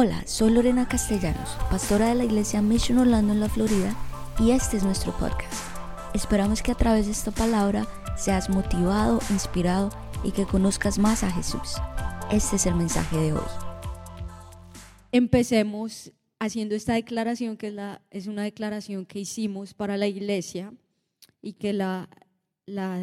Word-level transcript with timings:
Hola, 0.00 0.24
soy 0.28 0.52
Lorena 0.52 0.86
Castellanos, 0.86 1.58
pastora 1.72 2.10
de 2.10 2.14
la 2.14 2.24
iglesia 2.24 2.62
Mission 2.62 2.98
Orlando 2.98 3.32
en 3.32 3.40
la 3.40 3.48
Florida, 3.48 3.96
y 4.38 4.52
este 4.52 4.76
es 4.76 4.84
nuestro 4.84 5.10
podcast. 5.18 5.52
Esperamos 6.14 6.62
que 6.62 6.70
a 6.70 6.76
través 6.76 7.06
de 7.06 7.10
esta 7.10 7.32
palabra 7.32 7.84
seas 8.16 8.48
motivado, 8.48 9.18
inspirado 9.30 9.90
y 10.22 10.30
que 10.30 10.46
conozcas 10.46 11.00
más 11.00 11.24
a 11.24 11.32
Jesús. 11.32 11.78
Este 12.30 12.54
es 12.54 12.66
el 12.66 12.76
mensaje 12.76 13.16
de 13.16 13.32
hoy. 13.32 13.48
Empecemos 15.10 16.12
haciendo 16.38 16.76
esta 16.76 16.94
declaración, 16.94 17.56
que 17.56 17.76
es, 18.12 18.28
una 18.28 18.44
declaración 18.44 19.04
que 19.04 19.18
hicimos 19.18 19.74
para 19.74 19.96
la 19.96 20.06
iglesia 20.06 20.72
y 21.42 21.54
que 21.54 21.72
la 21.72 22.08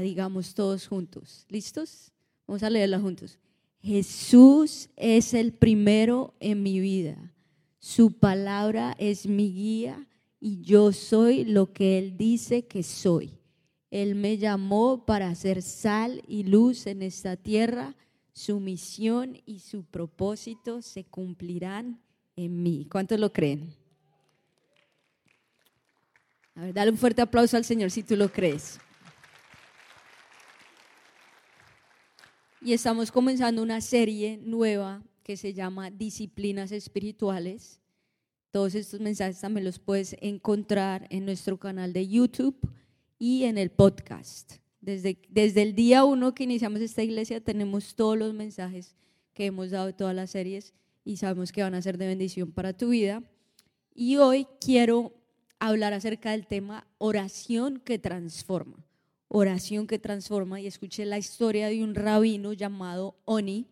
digamos 0.02 0.54
todos 0.54 0.88
juntos. 0.88 1.46
¿Listos? 1.50 2.14
Vamos 2.48 2.64
a 2.64 2.70
leerla 2.70 3.02
juntos. 3.02 3.38
Jesús 3.86 4.90
es 4.96 5.36
el 5.36 5.54
primero 5.54 6.34
en 6.40 6.64
mi 6.64 6.80
vida. 6.80 7.32
Su 7.78 8.14
palabra 8.14 8.96
es 8.98 9.28
mi 9.28 9.54
guía 9.54 10.08
y 10.40 10.64
yo 10.64 10.92
soy 10.92 11.46
lo 11.46 11.72
que 11.72 12.00
Él 12.00 12.18
dice 12.18 12.66
que 12.66 12.82
soy. 12.82 13.38
Él 13.92 14.16
me 14.16 14.40
llamó 14.40 15.06
para 15.06 15.30
hacer 15.30 15.62
sal 15.62 16.24
y 16.28 16.46
luz 16.46 16.88
en 16.88 17.04
esta 17.04 17.38
tierra. 17.38 17.96
Su 18.34 18.60
misión 18.60 19.40
y 19.46 19.60
su 19.60 19.84
propósito 19.84 20.82
se 20.82 21.04
cumplirán 21.04 22.02
en 22.36 22.64
mí. 22.64 22.88
¿Cuántos 22.90 23.20
lo 23.20 23.32
creen? 23.32 23.72
A 26.56 26.62
ver, 26.62 26.74
dale 26.74 26.90
un 26.90 26.98
fuerte 26.98 27.22
aplauso 27.22 27.56
al 27.56 27.66
Señor 27.66 27.92
si 27.92 28.02
tú 28.02 28.16
lo 28.16 28.32
crees. 28.32 28.80
Y 32.66 32.74
estamos 32.74 33.12
comenzando 33.12 33.62
una 33.62 33.80
serie 33.80 34.40
nueva 34.42 35.04
que 35.22 35.38
se 35.38 35.54
llama 35.54 35.92
Disciplinas 35.92 36.72
Espirituales. 36.72 37.80
Todos 38.50 38.74
estos 38.74 39.00
mensajes 39.00 39.40
también 39.40 39.66
los 39.66 39.78
puedes 39.78 40.16
encontrar 40.20 41.06
en 41.12 41.26
nuestro 41.26 41.60
canal 41.60 41.94
de 41.94 42.08
YouTube 42.08 42.58
y 43.20 43.44
en 43.44 43.60
el 43.60 43.70
podcast. 43.70 44.54
Desde, 44.82 45.20
desde 45.30 45.62
el 45.62 45.76
día 45.76 46.06
uno 46.06 46.34
que 46.34 46.46
iniciamos 46.46 46.82
esta 46.82 47.04
iglesia 47.04 47.40
tenemos 47.40 47.94
todos 47.94 48.18
los 48.18 48.34
mensajes 48.34 48.96
que 49.36 49.46
hemos 49.46 49.70
dado 49.70 49.86
de 49.86 49.94
todas 49.94 50.16
las 50.16 50.32
series 50.32 50.74
y 51.04 51.18
sabemos 51.18 51.52
que 51.52 51.62
van 51.62 51.76
a 51.76 51.84
ser 51.84 52.00
de 52.00 52.08
bendición 52.08 52.52
para 52.52 52.74
tu 52.74 52.90
vida. 52.90 53.22
Y 53.94 54.18
hoy 54.18 54.48
quiero 54.60 55.14
hablar 55.60 55.94
acerca 55.94 56.32
del 56.32 56.48
tema 56.48 56.88
oración 56.98 57.80
que 57.80 58.00
transforma 58.00 58.85
oración 59.38 59.86
que 59.86 60.00
transforma 60.00 60.62
y 60.62 60.68
escuché 60.68 61.06
la 61.06 61.18
historia 61.18 61.68
de 61.68 61.84
un 61.84 61.94
rabino 61.94 62.54
llamado 62.54 63.18
Oni 63.26 63.68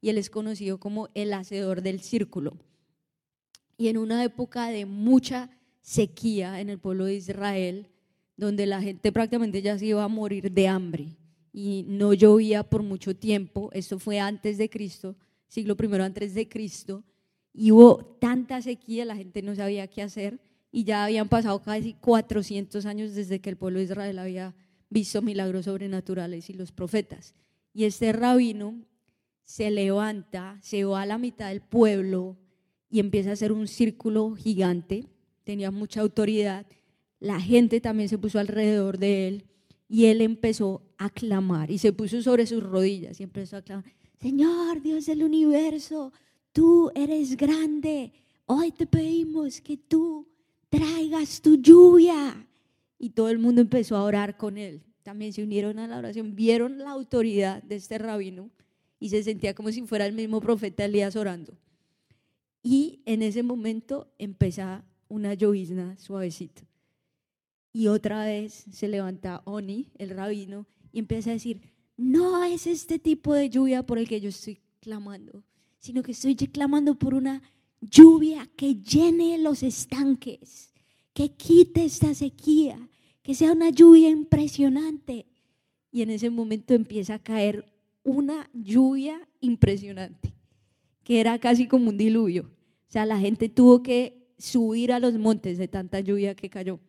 y 0.00 0.08
él 0.08 0.16
es 0.16 0.30
conocido 0.30 0.80
como 0.80 1.10
el 1.14 1.34
hacedor 1.34 1.82
del 1.82 2.00
círculo. 2.00 2.56
Y 3.76 3.88
en 3.88 3.98
una 3.98 4.24
época 4.24 4.68
de 4.68 4.86
mucha 4.86 5.50
sequía 5.82 6.60
en 6.60 6.70
el 6.70 6.78
pueblo 6.78 7.04
de 7.04 7.16
Israel, 7.16 7.88
donde 8.38 8.64
la 8.64 8.80
gente 8.80 9.12
prácticamente 9.12 9.60
ya 9.60 9.78
se 9.78 9.86
iba 9.86 10.02
a 10.02 10.08
morir 10.08 10.50
de 10.50 10.66
hambre 10.66 11.18
y 11.52 11.84
no 11.88 12.14
llovía 12.14 12.62
por 12.62 12.82
mucho 12.82 13.14
tiempo, 13.14 13.68
esto 13.74 13.98
fue 13.98 14.18
antes 14.18 14.56
de 14.56 14.70
Cristo, 14.70 15.14
siglo 15.46 15.76
primero 15.76 16.04
antes 16.04 16.32
de 16.32 16.48
Cristo, 16.48 17.04
y 17.52 17.70
hubo 17.70 18.16
tanta 18.18 18.62
sequía, 18.62 19.04
la 19.04 19.16
gente 19.16 19.42
no 19.42 19.54
sabía 19.54 19.86
qué 19.88 20.00
hacer 20.00 20.40
y 20.70 20.84
ya 20.84 21.04
habían 21.04 21.28
pasado 21.28 21.60
casi 21.60 21.92
400 21.92 22.86
años 22.86 23.14
desde 23.14 23.42
que 23.42 23.50
el 23.50 23.58
pueblo 23.58 23.78
de 23.78 23.84
Israel 23.84 24.18
había 24.18 24.54
visto 24.92 25.22
milagros 25.22 25.64
sobrenaturales 25.64 26.50
y 26.50 26.52
los 26.52 26.72
profetas. 26.72 27.34
Y 27.72 27.84
este 27.84 28.12
rabino 28.12 28.84
se 29.44 29.70
levanta, 29.70 30.58
se 30.62 30.84
va 30.84 31.02
a 31.02 31.06
la 31.06 31.18
mitad 31.18 31.48
del 31.48 31.60
pueblo 31.60 32.36
y 32.90 33.00
empieza 33.00 33.30
a 33.30 33.32
hacer 33.32 33.52
un 33.52 33.66
círculo 33.66 34.34
gigante, 34.34 35.08
tenía 35.44 35.70
mucha 35.70 36.00
autoridad, 36.00 36.66
la 37.18 37.40
gente 37.40 37.80
también 37.80 38.08
se 38.08 38.18
puso 38.18 38.38
alrededor 38.38 38.98
de 38.98 39.28
él 39.28 39.44
y 39.88 40.06
él 40.06 40.20
empezó 40.20 40.82
a 40.98 41.10
clamar 41.10 41.70
y 41.70 41.78
se 41.78 41.92
puso 41.92 42.20
sobre 42.22 42.46
sus 42.46 42.62
rodillas 42.62 43.20
y 43.20 43.22
empezó 43.22 43.56
a 43.56 43.62
clamar, 43.62 43.92
Señor 44.20 44.82
Dios 44.82 45.06
del 45.06 45.24
universo, 45.24 46.12
tú 46.52 46.90
eres 46.94 47.36
grande, 47.36 48.12
hoy 48.46 48.72
te 48.72 48.86
pedimos 48.86 49.60
que 49.60 49.76
tú 49.76 50.28
traigas 50.68 51.40
tu 51.40 51.56
lluvia 51.56 52.46
y 53.02 53.10
todo 53.10 53.30
el 53.30 53.40
mundo 53.40 53.60
empezó 53.60 53.96
a 53.96 54.04
orar 54.04 54.36
con 54.36 54.56
él. 54.56 54.80
También 55.02 55.32
se 55.32 55.42
unieron 55.42 55.80
a 55.80 55.88
la 55.88 55.98
oración, 55.98 56.36
vieron 56.36 56.78
la 56.78 56.92
autoridad 56.92 57.60
de 57.64 57.74
este 57.74 57.98
rabino 57.98 58.48
y 59.00 59.08
se 59.08 59.24
sentía 59.24 59.54
como 59.54 59.72
si 59.72 59.82
fuera 59.82 60.06
el 60.06 60.12
mismo 60.12 60.40
profeta 60.40 60.84
Elías 60.84 61.16
orando. 61.16 61.58
Y 62.62 63.02
en 63.04 63.22
ese 63.22 63.42
momento 63.42 64.14
empezó 64.18 64.84
una 65.08 65.34
llovizna 65.34 65.98
suavecita. 65.98 66.62
Y 67.72 67.88
otra 67.88 68.24
vez 68.24 68.66
se 68.70 68.86
levanta 68.86 69.42
Oni, 69.46 69.88
el 69.98 70.10
rabino, 70.10 70.68
y 70.92 71.00
empieza 71.00 71.30
a 71.30 71.32
decir, 71.32 71.60
no 71.96 72.44
es 72.44 72.68
este 72.68 73.00
tipo 73.00 73.34
de 73.34 73.50
lluvia 73.50 73.82
por 73.82 73.98
el 73.98 74.08
que 74.08 74.20
yo 74.20 74.28
estoy 74.28 74.60
clamando, 74.78 75.42
sino 75.80 76.04
que 76.04 76.12
estoy 76.12 76.36
clamando 76.36 76.94
por 76.96 77.14
una 77.14 77.42
lluvia 77.80 78.48
que 78.56 78.76
llene 78.76 79.38
los 79.38 79.64
estanques, 79.64 80.72
que 81.12 81.32
quite 81.32 81.84
esta 81.84 82.14
sequía, 82.14 82.88
que 83.22 83.34
sea 83.34 83.52
una 83.52 83.70
lluvia 83.70 84.10
impresionante. 84.10 85.26
Y 85.90 86.02
en 86.02 86.10
ese 86.10 86.30
momento 86.30 86.74
empieza 86.74 87.14
a 87.14 87.18
caer 87.22 87.64
una 88.02 88.50
lluvia 88.52 89.28
impresionante, 89.40 90.34
que 91.04 91.20
era 91.20 91.38
casi 91.38 91.66
como 91.68 91.90
un 91.90 91.98
diluvio. 91.98 92.50
O 92.88 92.92
sea, 92.92 93.06
la 93.06 93.18
gente 93.18 93.48
tuvo 93.48 93.82
que 93.82 94.32
subir 94.38 94.92
a 94.92 94.98
los 94.98 95.16
montes 95.18 95.58
de 95.58 95.68
tanta 95.68 96.00
lluvia 96.00 96.34
que 96.34 96.50
cayó. 96.50 96.80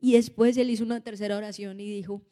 Y 0.00 0.12
después 0.12 0.56
él 0.56 0.70
hizo 0.70 0.84
una 0.84 1.00
tercera 1.00 1.36
oración 1.36 1.80
y 1.80 1.90
dijo, 1.90 2.22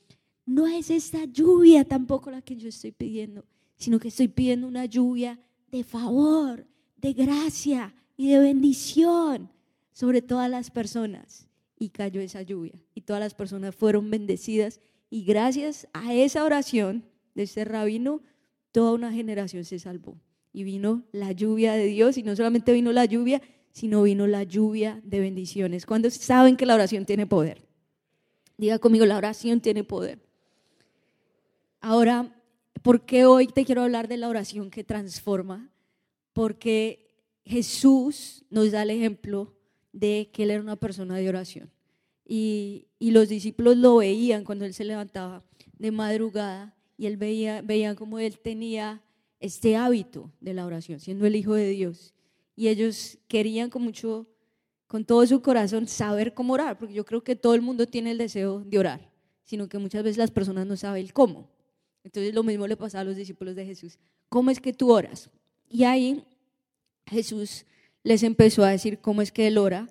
no 0.46 0.66
es 0.66 0.90
esta 0.90 1.24
lluvia 1.24 1.84
tampoco 1.84 2.30
la 2.30 2.40
que 2.40 2.56
yo 2.56 2.68
estoy 2.68 2.92
pidiendo, 2.92 3.44
sino 3.76 3.98
que 3.98 4.08
estoy 4.08 4.28
pidiendo 4.28 4.68
una 4.68 4.86
lluvia 4.86 5.40
de 5.70 5.82
favor, 5.82 6.66
de 6.96 7.12
gracia 7.12 7.94
y 8.16 8.28
de 8.28 8.38
bendición 8.38 9.50
sobre 9.92 10.22
todas 10.22 10.48
las 10.48 10.70
personas 10.70 11.45
y 11.78 11.90
cayó 11.90 12.20
esa 12.20 12.42
lluvia. 12.42 12.74
Y 12.94 13.02
todas 13.02 13.20
las 13.20 13.34
personas 13.34 13.74
fueron 13.74 14.10
bendecidas. 14.10 14.80
Y 15.10 15.24
gracias 15.24 15.88
a 15.92 16.14
esa 16.14 16.44
oración 16.44 17.04
de 17.34 17.44
este 17.44 17.64
rabino, 17.64 18.22
toda 18.72 18.92
una 18.92 19.12
generación 19.12 19.64
se 19.64 19.78
salvó. 19.78 20.18
Y 20.52 20.64
vino 20.64 21.04
la 21.12 21.32
lluvia 21.32 21.74
de 21.74 21.86
Dios. 21.86 22.16
Y 22.16 22.22
no 22.22 22.34
solamente 22.34 22.72
vino 22.72 22.92
la 22.92 23.04
lluvia, 23.04 23.42
sino 23.72 24.02
vino 24.02 24.26
la 24.26 24.42
lluvia 24.42 25.00
de 25.04 25.20
bendiciones. 25.20 25.84
Cuando 25.84 26.10
saben 26.10 26.56
que 26.56 26.66
la 26.66 26.74
oración 26.74 27.04
tiene 27.04 27.26
poder? 27.26 27.66
Diga 28.56 28.78
conmigo, 28.78 29.04
la 29.04 29.18
oración 29.18 29.60
tiene 29.60 29.84
poder. 29.84 30.18
Ahora, 31.80 32.34
¿por 32.82 33.04
qué 33.04 33.26
hoy 33.26 33.48
te 33.48 33.66
quiero 33.66 33.82
hablar 33.82 34.08
de 34.08 34.16
la 34.16 34.28
oración 34.28 34.70
que 34.70 34.82
transforma? 34.82 35.70
Porque 36.32 37.06
Jesús 37.44 38.44
nos 38.48 38.72
da 38.72 38.82
el 38.82 38.90
ejemplo 38.90 39.55
de 39.96 40.28
que 40.30 40.42
él 40.42 40.50
era 40.50 40.60
una 40.60 40.76
persona 40.76 41.16
de 41.16 41.28
oración. 41.28 41.70
Y, 42.28 42.88
los 43.00 43.28
discípulos 43.28 43.76
lo 43.76 43.96
veían 43.96 44.44
cuando 44.44 44.64
él 44.64 44.74
se 44.74 44.84
levantaba 44.84 45.42
de 45.78 45.90
madrugada 45.90 46.76
y 46.98 47.06
él 47.06 47.16
veía, 47.16 47.62
veían 47.62 47.96
como 47.96 48.18
él 48.18 48.38
tenía 48.38 49.02
este 49.40 49.76
hábito 49.76 50.30
de 50.40 50.52
la 50.54 50.66
oración, 50.66 51.00
siendo 51.00 51.26
el 51.26 51.36
Hijo 51.36 51.54
de 51.54 51.70
Dios. 51.70 52.14
Y 52.54 52.68
ellos 52.68 53.18
querían 53.26 53.70
con 53.70 53.82
mucho, 53.82 54.26
con 54.86 55.04
todo 55.04 55.26
su 55.26 55.40
corazón, 55.40 55.86
saber 55.88 56.34
cómo 56.34 56.54
orar, 56.54 56.78
porque 56.78 56.94
yo 56.94 57.04
creo 57.04 57.24
que 57.24 57.36
todo 57.36 57.54
el 57.54 57.62
mundo 57.62 57.86
tiene 57.86 58.10
el 58.10 58.18
deseo 58.18 58.60
de 58.60 58.78
orar, 58.78 59.10
sino 59.44 59.68
que 59.68 59.78
muchas 59.78 60.02
veces 60.02 60.18
las 60.18 60.30
personas 60.30 60.66
no 60.66 60.76
saben 60.76 61.08
cómo. 61.08 61.48
Entonces 62.04 62.34
lo 62.34 62.42
mismo 62.42 62.66
le 62.66 62.76
pasaba 62.76 63.02
a 63.02 63.04
los 63.04 63.16
discípulos 63.16 63.54
de 63.56 63.64
Jesús. 63.64 63.98
¿Cómo 64.28 64.50
es 64.50 64.60
que 64.60 64.72
tú 64.72 64.92
oras? 64.92 65.30
Y 65.68 65.84
ahí 65.84 66.24
Jesús 67.06 67.64
les 68.02 68.22
empezó 68.22 68.62
a 68.62 68.70
decir 68.70 69.00
cómo 69.00 69.22
es 69.22 69.32
que 69.32 69.46
él 69.46 69.58
ora. 69.58 69.88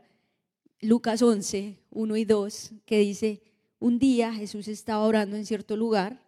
Lucas 0.81 1.22
11, 1.22 1.77
1 1.89 2.18
y 2.18 2.25
2, 2.25 2.72
que 2.86 3.00
dice, 3.00 3.42
un 3.80 4.00
día 4.00 4.33
Jesús 4.33 4.68
estaba 4.68 5.06
orando 5.06 5.36
en 5.36 5.45
cierto 5.45 5.77
lugar. 5.77 6.24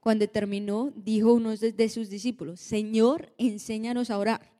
Cuando 0.00 0.28
terminó, 0.28 0.92
dijo 0.94 1.34
uno 1.34 1.56
de 1.56 1.88
sus 1.88 2.08
discípulos, 2.08 2.60
Señor, 2.60 3.32
enséñanos 3.38 4.10
a 4.10 4.18
orar, 4.18 4.52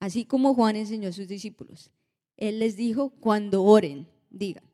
así 0.00 0.24
como 0.26 0.54
Juan 0.54 0.76
enseñó 0.76 1.08
a 1.08 1.12
sus 1.12 1.28
discípulos. 1.28 1.90
Él 2.36 2.58
les 2.58 2.76
dijo, 2.76 3.10
cuando 3.20 3.62
oren, 3.62 4.06
digan, 4.28 4.64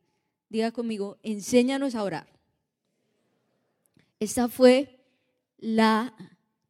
diga 0.49 0.73
conmigo, 0.73 1.19
enséñanos 1.23 1.95
a 1.95 2.03
orar. 2.03 2.27
Esta 4.19 4.49
fue 4.49 4.99
la 5.59 6.15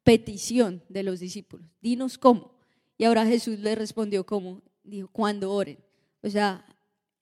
petición 0.03 0.83
de 0.89 1.03
los 1.03 1.19
discípulos. 1.19 1.67
Dinos 1.81 2.17
cómo. 2.17 2.51
Y 2.97 3.05
ahora 3.05 3.25
Jesús 3.25 3.59
le 3.59 3.73
respondió 3.73 4.25
como, 4.25 4.61
dijo, 4.83 5.07
cuando 5.07 5.51
oren. 5.51 5.79
O 6.21 6.29
sea, 6.29 6.65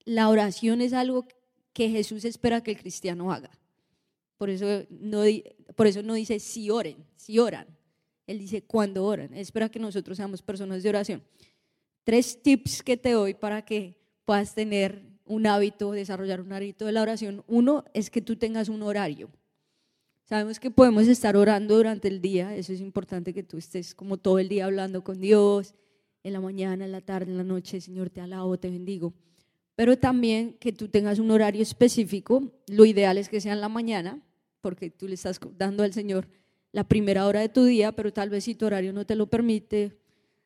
la 0.06 0.30
oración 0.30 0.82
es 0.82 0.94
algo 0.94 1.28
que 1.74 1.90
Jesús 1.90 2.26
espera 2.26 2.62
que 2.62 2.72
el 2.72 2.78
cristiano 2.78 3.32
haga. 3.32 3.52
Por 4.38 4.50
eso 4.50 4.86
no, 4.90 5.24
por 5.76 5.88
eso 5.88 6.02
no 6.02 6.14
dice 6.16 6.40
si 6.40 6.70
oren, 6.70 7.06
si 7.16 7.40
oran. 7.40 7.68
Él 8.28 8.40
dice 8.40 8.64
cuando 8.64 9.06
oran. 9.06 9.34
espera 9.34 9.70
que 9.70 9.80
nosotros 9.80 10.18
seamos 10.18 10.42
personas 10.42 10.84
de 10.84 10.90
oración. 10.90 11.24
tres 12.04 12.42
tips 12.42 12.82
que 12.82 12.98
te 12.98 13.12
doy 13.12 13.34
para 13.34 13.64
que 13.64 14.00
puedas 14.26 14.56
tener 14.56 15.04
un 15.26 15.48
hábito, 15.48 15.92
desarrollar 15.92 16.42
un 16.42 16.54
hábito 16.54 16.86
de 16.86 16.92
la 16.92 17.02
oración. 17.02 17.44
Uno 17.48 17.86
es 17.94 18.10
que 18.10 18.22
tú 18.22 18.36
tengas 18.36 18.70
un 18.70 18.82
horario. 18.84 19.30
Sabemos 20.26 20.60
que 20.60 20.72
podemos 20.72 21.08
estar 21.08 21.36
orando 21.36 21.76
durante 21.76 22.08
el 22.08 22.22
día, 22.22 22.56
eso 22.56 22.72
es 22.72 22.80
importante 22.80 23.34
que 23.34 23.44
tú 23.44 23.58
estés 23.58 23.94
como 23.94 24.18
todo 24.18 24.40
el 24.40 24.48
día 24.48 24.66
hablando 24.66 25.04
con 25.04 25.20
Dios, 25.20 25.76
en 26.24 26.34
la 26.34 26.40
mañana, 26.40 26.86
en 26.86 26.92
la 26.92 27.02
tarde, 27.02 27.32
en 27.32 27.38
la 27.38 27.44
noche, 27.44 27.82
Señor, 27.82 28.10
te 28.10 28.22
alabo, 28.22 28.58
te 28.58 28.70
bendigo. 28.70 29.14
Pero 29.82 29.98
también 29.98 30.54
que 30.60 30.72
tú 30.72 30.90
tengas 30.90 31.18
un 31.18 31.32
horario 31.32 31.64
específico, 31.64 32.44
lo 32.68 32.86
ideal 32.86 33.18
es 33.18 33.28
que 33.30 33.42
sea 33.42 33.54
en 33.54 33.62
la 33.62 33.68
mañana, 33.68 34.22
porque 34.62 34.92
tú 34.92 35.08
le 35.08 35.16
estás 35.16 35.40
dando 35.58 35.82
al 35.82 35.92
Señor 35.92 36.28
la 36.72 36.84
primera 36.84 37.26
hora 37.26 37.40
de 37.40 37.50
tu 37.50 37.64
día, 37.64 37.92
pero 37.92 38.14
tal 38.14 38.30
vez 38.30 38.44
si 38.44 38.54
tu 38.54 38.68
horario 38.68 38.94
no 38.94 39.08
te 39.08 39.16
lo 39.16 39.26
permite, 39.26 39.98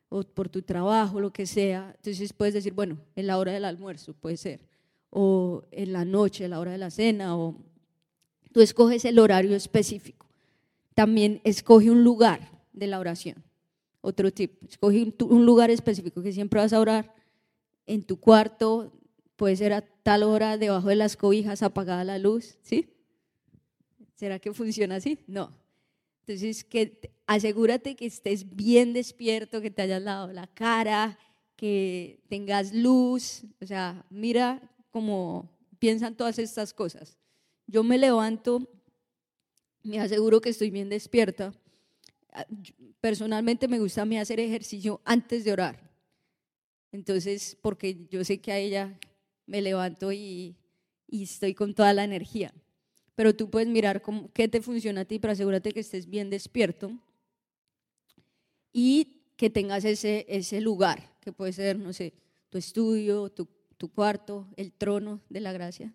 o 0.08 0.24
por 0.24 0.48
tu 0.48 0.62
trabajo, 0.62 1.20
lo 1.20 1.34
que 1.34 1.46
sea, 1.46 1.94
entonces 1.98 2.32
puedes 2.32 2.54
decir, 2.54 2.72
bueno, 2.72 2.98
en 3.18 3.28
la 3.28 3.38
hora 3.38 3.52
del 3.52 3.66
almuerzo 3.66 4.14
puede 4.14 4.38
ser, 4.38 4.62
o 5.10 5.64
en 5.70 5.92
la 5.92 6.06
noche, 6.06 6.46
en 6.46 6.52
la 6.52 6.62
hora 6.62 6.72
de 6.72 6.78
la 6.78 6.90
cena, 6.90 7.36
o 7.36 7.58
tú 8.54 8.62
escoges 8.62 9.04
el 9.04 9.20
horario 9.20 9.54
específico. 9.54 10.28
También 10.94 11.42
escoge 11.44 11.92
un 11.92 12.06
lugar 12.06 12.64
de 12.72 12.88
la 12.88 13.02
oración, 13.02 13.44
otro 14.00 14.32
tipo, 14.32 14.66
escoge 14.66 15.14
un 15.20 15.46
lugar 15.46 15.72
específico 15.72 16.24
que 16.24 16.32
siempre 16.32 16.62
vas 16.62 16.72
a 16.72 16.80
orar 16.80 17.14
en 17.86 18.02
tu 18.02 18.18
cuarto, 18.18 18.94
puede 19.36 19.56
ser 19.56 19.74
a 19.74 19.82
tal 19.82 20.24
hora 20.24 20.58
debajo 20.58 20.90
de 20.90 20.96
las 20.96 21.18
cobijas 21.18 21.62
apagada 21.64 22.04
la 22.04 22.18
luz, 22.18 22.58
¿sí? 22.62 22.90
¿Será 24.16 24.40
que 24.40 24.54
funciona 24.54 24.96
así? 24.96 25.20
No. 25.28 25.52
Entonces, 26.22 26.64
que 26.64 27.12
asegúrate 27.28 27.96
que 27.96 28.06
estés 28.06 28.56
bien 28.56 28.94
despierto, 28.94 29.62
que 29.62 29.72
te 29.72 29.84
hayas 29.84 30.02
lavado 30.02 30.32
la 30.34 30.48
cara, 30.48 31.20
que 31.56 32.24
tengas 32.30 32.74
luz, 32.74 33.44
o 33.62 33.66
sea, 33.66 34.06
mira 34.10 34.62
cómo 34.90 35.50
piensan 35.80 36.16
todas 36.16 36.40
estas 36.40 36.74
cosas. 36.74 37.18
Yo 37.68 37.84
me 37.84 37.98
levanto, 37.98 38.68
me 39.84 40.00
aseguro 40.00 40.42
que 40.42 40.50
estoy 40.50 40.72
bien 40.72 40.90
despierta. 40.90 41.54
Ah, 42.32 42.46
personalmente 43.02 43.68
me 43.68 43.80
gusta 43.80 44.02
a 44.02 44.06
mí 44.06 44.18
hacer 44.18 44.40
ejercicio 44.40 45.02
antes 45.06 45.44
de 45.44 45.52
orar. 45.52 45.92
Entonces, 46.92 47.58
porque 47.62 48.08
yo 48.10 48.24
sé 48.24 48.40
que 48.40 48.52
a 48.52 48.58
ella 48.58 48.98
me 49.46 49.62
levanto 49.62 50.12
y, 50.12 50.56
estoy 51.08 51.54
con 51.54 51.74
toda 51.74 51.94
la 51.94 52.04
energía 52.04 52.54
pero 53.16 53.34
tú 53.34 53.50
puedes 53.50 53.70
mirar 53.70 54.02
cómo, 54.02 54.30
qué 54.34 54.48
te 54.48 54.62
funciona 54.62 55.02
a 55.02 55.06
ti 55.06 55.20
para 55.20 55.34
asegurarte 55.34 55.72
que 55.72 55.80
estés 55.80 56.06
bien 56.08 56.30
despierto 56.30 56.92
y 58.74 59.22
que 59.38 59.50
tengas 59.50 59.86
ese, 59.86 60.26
ese 60.28 60.62
lugar, 60.62 61.18
que 61.22 61.32
puede 61.32 61.54
ser, 61.54 61.80
no 61.80 61.94
sé, 61.94 62.14
tu 62.50 62.58
estudio, 62.58 63.30
tu, 63.30 63.48
tu 63.78 63.90
cuarto, 63.90 64.48
el 64.58 64.74
trono 64.74 65.22
de 65.30 65.40
la 65.40 65.54
gracia, 65.54 65.94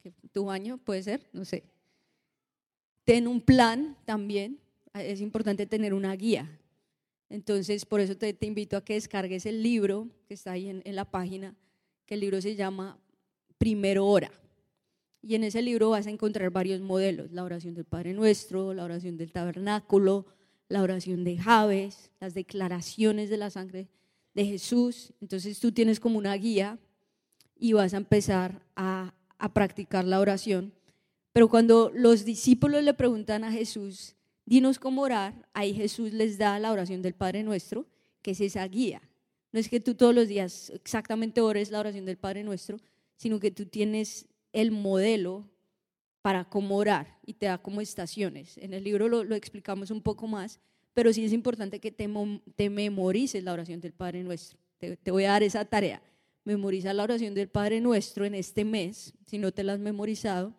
que 0.00 0.12
tu 0.32 0.46
baño 0.46 0.78
puede 0.78 1.02
ser, 1.02 1.28
no 1.32 1.44
sé. 1.44 1.64
Ten 3.04 3.26
un 3.26 3.40
plan 3.40 3.96
también, 4.04 4.60
es 4.94 5.20
importante 5.20 5.66
tener 5.66 5.92
una 5.92 6.14
guía. 6.14 6.58
Entonces, 7.28 7.84
por 7.84 8.00
eso 8.00 8.16
te, 8.16 8.32
te 8.32 8.46
invito 8.46 8.76
a 8.76 8.84
que 8.84 8.94
descargues 8.94 9.46
el 9.46 9.62
libro 9.62 10.08
que 10.26 10.34
está 10.34 10.52
ahí 10.52 10.68
en, 10.68 10.82
en 10.84 10.96
la 10.96 11.10
página, 11.10 11.56
el 12.10 12.20
libro 12.20 12.40
se 12.40 12.56
llama 12.56 12.98
Primero 13.56 14.06
Hora. 14.06 14.32
Y 15.22 15.34
en 15.34 15.44
ese 15.44 15.62
libro 15.62 15.90
vas 15.90 16.06
a 16.06 16.10
encontrar 16.10 16.50
varios 16.50 16.80
modelos, 16.80 17.30
la 17.30 17.44
oración 17.44 17.74
del 17.74 17.84
Padre 17.84 18.14
Nuestro, 18.14 18.74
la 18.74 18.84
oración 18.84 19.16
del 19.16 19.32
tabernáculo, 19.32 20.26
la 20.68 20.82
oración 20.82 21.24
de 21.24 21.36
Javes, 21.36 22.10
las 22.20 22.34
declaraciones 22.34 23.30
de 23.30 23.36
la 23.36 23.50
sangre 23.50 23.88
de 24.34 24.44
Jesús. 24.44 25.12
Entonces 25.20 25.60
tú 25.60 25.72
tienes 25.72 26.00
como 26.00 26.18
una 26.18 26.34
guía 26.34 26.78
y 27.56 27.74
vas 27.74 27.94
a 27.94 27.98
empezar 27.98 28.62
a, 28.74 29.14
a 29.38 29.52
practicar 29.52 30.04
la 30.04 30.20
oración. 30.20 30.72
Pero 31.32 31.48
cuando 31.48 31.92
los 31.94 32.24
discípulos 32.24 32.82
le 32.82 32.94
preguntan 32.94 33.44
a 33.44 33.52
Jesús, 33.52 34.16
dinos 34.46 34.78
cómo 34.78 35.02
orar, 35.02 35.46
ahí 35.52 35.74
Jesús 35.74 36.12
les 36.12 36.38
da 36.38 36.58
la 36.58 36.72
oración 36.72 37.02
del 37.02 37.14
Padre 37.14 37.44
Nuestro, 37.44 37.86
que 38.22 38.32
es 38.32 38.40
esa 38.40 38.66
guía. 38.66 39.02
No 39.52 39.58
es 39.58 39.68
que 39.68 39.80
tú 39.80 39.94
todos 39.94 40.14
los 40.14 40.28
días 40.28 40.70
exactamente 40.70 41.40
ores 41.40 41.70
la 41.70 41.80
oración 41.80 42.04
del 42.04 42.16
Padre 42.16 42.44
Nuestro, 42.44 42.78
sino 43.16 43.40
que 43.40 43.50
tú 43.50 43.66
tienes 43.66 44.26
el 44.52 44.70
modelo 44.70 45.48
para 46.22 46.44
cómo 46.44 46.76
orar 46.76 47.18
y 47.24 47.34
te 47.34 47.46
da 47.46 47.58
como 47.58 47.80
estaciones. 47.80 48.58
En 48.58 48.74
el 48.74 48.84
libro 48.84 49.08
lo, 49.08 49.34
explicamos 49.34 49.90
un 49.90 50.02
poco 50.02 50.26
más, 50.26 50.60
pero 50.94 51.12
sí 51.12 51.24
es 51.24 51.32
importante 51.32 51.80
que 51.80 51.90
te, 51.90 52.08
memorices 52.68 53.42
la 53.42 53.52
oración 53.52 53.80
del 53.80 53.92
Padre 53.92 54.22
Nuestro. 54.22 54.58
Te, 54.78 54.96
te, 54.96 55.10
voy 55.10 55.24
a 55.24 55.30
dar 55.32 55.42
esa 55.42 55.64
tarea. 55.64 56.02
Memoriza 56.44 56.92
la 56.94 57.02
oración 57.02 57.34
del 57.34 57.48
Padre 57.48 57.80
Nuestro 57.80 58.24
en 58.24 58.34
este 58.34 58.64
mes. 58.64 59.14
Si 59.26 59.38
no 59.38 59.52
te 59.52 59.62
la 59.62 59.74
has 59.74 59.80
memorizado, 59.80 60.54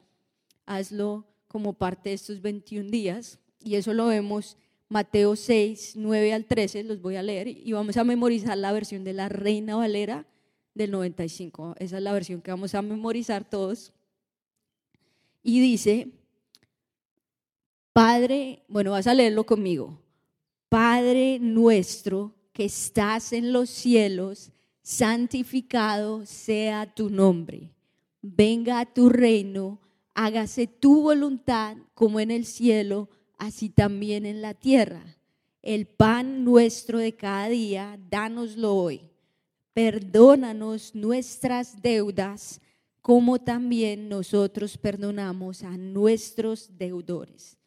hazlo 0.65 1.25
como 1.47 1.73
parte 1.73 2.09
de 2.09 2.15
estos 2.15 2.41
21 2.41 2.89
días. 2.89 3.39
Y 3.59 3.75
eso 3.75 3.93
lo 3.93 4.07
vemos 4.07 4.57
Mateo 4.91 5.38
6, 5.38 5.93
9 5.95 6.33
al 6.33 6.43
13, 6.43 6.83
los 6.83 7.01
voy 7.01 7.15
a 7.15 7.23
leer. 7.23 7.47
Y 7.47 7.71
vamos 7.71 7.95
a 7.95 8.03
memorizar 8.03 8.57
la 8.57 8.73
versión 8.73 9.05
de 9.05 9.13
la 9.13 9.29
Reina 9.29 9.77
Valera 9.77 10.25
del 10.73 10.91
95. 10.91 11.75
Esa 11.79 11.95
es 11.95 12.03
la 12.03 12.11
versión 12.11 12.41
que 12.41 12.51
vamos 12.51 12.75
a 12.75 12.81
memorizar 12.81 13.49
todos. 13.49 13.93
Y 15.43 15.61
dice, 15.61 16.09
Padre, 17.93 18.63
bueno, 18.67 18.91
vas 18.91 19.07
a 19.07 19.13
leerlo 19.13 19.45
conmigo. 19.45 19.97
Padre 20.67 21.39
nuestro 21.39 22.35
que 22.51 22.65
estás 22.65 23.31
en 23.31 23.53
los 23.53 23.69
cielos, 23.69 24.51
santificado 24.81 26.25
sea 26.25 26.93
tu 26.93 27.09
nombre. 27.09 27.71
Venga 28.21 28.81
a 28.81 28.93
tu 28.93 29.07
reino, 29.07 29.79
hágase 30.13 30.67
tu 30.67 31.01
voluntad 31.01 31.77
como 31.93 32.19
en 32.19 32.29
el 32.29 32.45
cielo, 32.45 33.07
así 33.41 33.69
también 33.69 34.25
en 34.25 34.41
la 34.41 34.53
tierra. 34.53 35.03
El 35.61 35.85
pan 35.85 36.43
nuestro 36.43 36.97
de 36.99 37.13
cada 37.13 37.49
día, 37.49 37.99
dánoslo 38.09 38.75
hoy 38.75 39.11
perdónanos 39.73 40.95
nuestras 40.95 41.81
deudas, 41.81 42.61
como 43.01 43.39
también 43.39 44.09
nosotros 44.09 44.77
perdonamos 44.77 45.63
a 45.63 45.77
nuestros 45.77 46.77
deudores. 46.77 47.57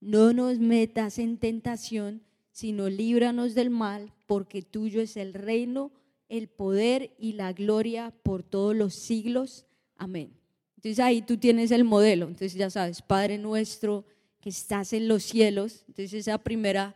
No 0.00 0.32
nos 0.32 0.58
metas 0.58 1.18
en 1.18 1.38
tentación, 1.38 2.22
sino 2.52 2.88
líbranos 2.88 3.54
del 3.54 3.70
mal, 3.70 4.12
porque 4.26 4.62
tuyo 4.62 5.00
es 5.00 5.16
el 5.16 5.34
reino, 5.34 5.90
el 6.28 6.48
poder 6.48 7.14
y 7.18 7.32
la 7.32 7.52
gloria 7.52 8.12
por 8.22 8.42
todos 8.42 8.76
los 8.76 8.94
siglos. 8.94 9.66
Amén. 9.96 10.32
Entonces 10.76 11.00
ahí 11.00 11.22
tú 11.22 11.38
tienes 11.38 11.70
el 11.70 11.84
modelo. 11.84 12.26
Entonces 12.26 12.54
ya 12.54 12.70
sabes, 12.70 13.02
Padre 13.02 13.38
nuestro 13.38 14.04
que 14.44 14.50
estás 14.50 14.92
en 14.92 15.08
los 15.08 15.22
cielos. 15.22 15.84
Entonces 15.88 16.12
esa 16.12 16.36
primera, 16.36 16.94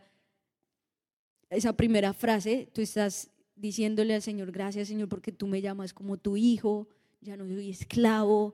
esa 1.49 1.73
primera 1.73 2.13
frase, 2.13 2.69
tú 2.71 2.79
estás 2.79 3.31
diciéndole 3.55 4.13
al 4.13 4.21
Señor, 4.21 4.51
gracias 4.51 4.87
Señor 4.87 5.09
porque 5.09 5.31
tú 5.31 5.47
me 5.47 5.59
llamas 5.59 5.91
como 5.91 6.17
tu 6.17 6.37
hijo, 6.37 6.87
ya 7.21 7.35
no 7.37 7.47
soy 7.47 7.71
esclavo, 7.71 8.53